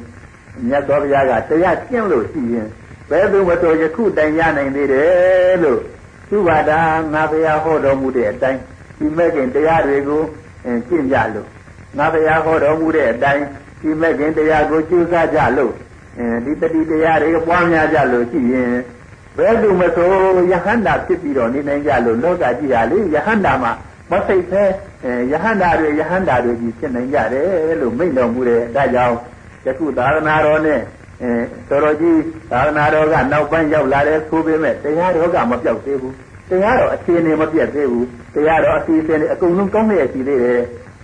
[0.68, 2.68] မြတ်စွာဘုရားကတရားကျင့်လို့ရှိရင်
[3.10, 5.80] ဘယ်သူမဆိုယခုတိုင်ရနိုင်သေးတယ်လို့
[6.28, 6.80] သူပါတာ
[7.12, 8.60] ငါဘုရားဟောတော်မူတဲ့အတိုင်း
[8.98, 10.22] ဒီမဲ့ခင်တရားတွေကို
[10.88, 11.48] ကျင့်ကြလို့
[11.98, 13.44] ငါဘုရားဟောတော်မူတဲ့အတိုင်း
[13.80, 15.72] ဒီမဲ့ခင်တရားကိုကျူးစားကြလို့
[16.44, 18.72] ဒီတတိတရားတွေပွားများကြလို့ရှိရင်
[19.36, 20.08] ဘယ်သူမဆို
[20.52, 23.72] ယဟန္တာဖြစ်ပြီးတော့နေနိုင်ကြလို့လောကကြီးဟာလေယဟန္တာမှာ
[24.10, 24.62] မစိတ်ပဲ
[25.32, 29.16] ယဟန္တာတွေယဟန္တာတွေကြီးဖြစ်နိုင်ကြတယ်လို့မိန့်တော်မူတယ်ဒါကြောင့်
[29.66, 30.80] ယခုသာသနာတော်နဲ့
[31.22, 31.32] အဲ
[31.68, 32.18] တော်တော်ကြီး
[32.50, 36.14] သာသနာတော်ကနောက်ပိုင်းရောက်လာတယ်ဆိုပေမဲ့တရားတော်ကမပြောက်သေးဘူး
[36.50, 40.60] တရားတော်အခြေအနေမပြတ်သေးဘူးတရားတော်အစီအစဉ်တွေအကုန်လုံးကောင်းလျက်ရှိသေးတယ်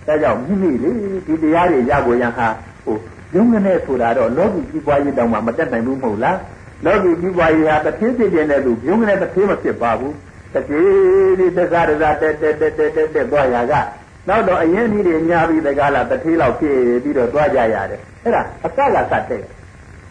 [0.07, 0.91] ဒါကြောင့်မိမိလေ
[1.27, 2.47] ဒီတရားတွေရဖို့ရန်ဟာ
[2.85, 2.97] ဟို
[3.35, 6.37] ရုံးကနေဆိုတာတော့လောကီကြီးပွားရေးတောင်မှမတက်နိုင်ဘူးမဟုတ်လား
[6.85, 10.13] လောကီကြီးပွားရေးဟာတစ်သေးသေးတဲ့နဲ့သူရုံးကနေတစ်သေးမဖြစ်ပါဘူး
[10.53, 10.81] တတိ
[11.39, 13.73] ဒီသက္ကရဇတက်တက်တက်တက်တက်တက်သွားရက
[14.29, 18.79] နောက်တော့အရင်ကြီးတွေညာပြီးတကားလားတတိလောက်ဖြစ်ပြီးတော့သွားကြရတယ်အဲ့ဒါအစက
[19.11, 19.41] စတဲ့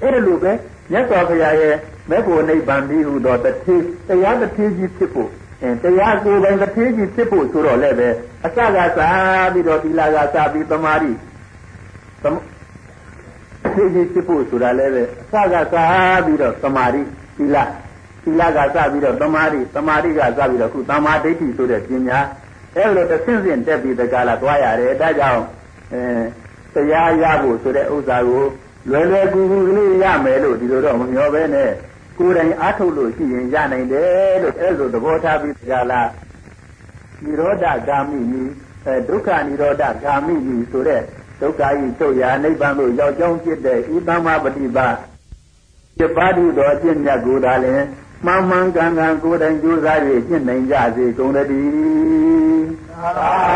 [0.00, 0.52] အဲ့ဒါလိုပဲ
[0.92, 1.74] မြတ်စွာဘုရားရဲ့
[2.10, 3.76] မေဖို့နိဗ္ဗာန်ပြီးဟူသောတတိ
[4.08, 5.30] တရားတတိကြီးဖြစ်ဖို့
[5.62, 8.08] အဲတရားကိုယ်ပိုင်တတိကြီးဖြစ်ဖို့ဆိုတော့လည်းပဲ
[8.44, 8.58] အစက
[8.98, 11.10] စားပြီးတော့သီလကစားပြီးသမာဓိ
[12.22, 17.02] တတိကြီးဖြစ်ဖို့ဆိုတာလည်းပဲအစကစားပြီးတော့သမာဓိ
[17.38, 17.56] သီလ
[18.24, 22.20] သီလကစပြီးတော့သမာဓိသမာဓိကစပြီးတော့ခုသမာဓိဋ္ဌိဆိုတဲ့ပညာ
[22.77, 25.43] အဲ့လိုတစ်ဆင့်ဆင့်တက်ပြီးတကလာသွားရတယ်ဒါကြောင့်
[25.93, 28.43] အဲတရားရဖို့ဆိုတဲ့ဥစ္စာကို
[28.89, 31.71] လွယ်လွယ်ကူကူကလေးရမယ်လို့ဒီလိုတော့မမျှော်ပဲနဲ့
[32.17, 36.09] ကိုယ်တိုင်အားထုတ်လို့ရှိရင်ရနိုင်တယ်လို့အဲ့လိုသဘောထားပြီးကြလား
[37.23, 38.43] និရောဓဂာမိနိ
[38.86, 41.01] အဲဒုက္ခនិရောဓဂာမိနိဆိုတဲ့
[41.41, 44.88] ဒုက္ခဤချုပ်ရာနိဗ္ဗာန်ကိုရောက်ကြောင်းဖြစ်တဲ့ဤသမ္မာပฏิပါ
[45.97, 47.81] ပြပါတိတော်အကျင့်မြတ်ကိုသာလင်
[48.26, 53.48] မှန်မှန်ကန်ကန်ကိုယ်တိုင်ကြိုးစားရည်ဖြစ်နိုင်ကြစေကုန်တည်းသာသာ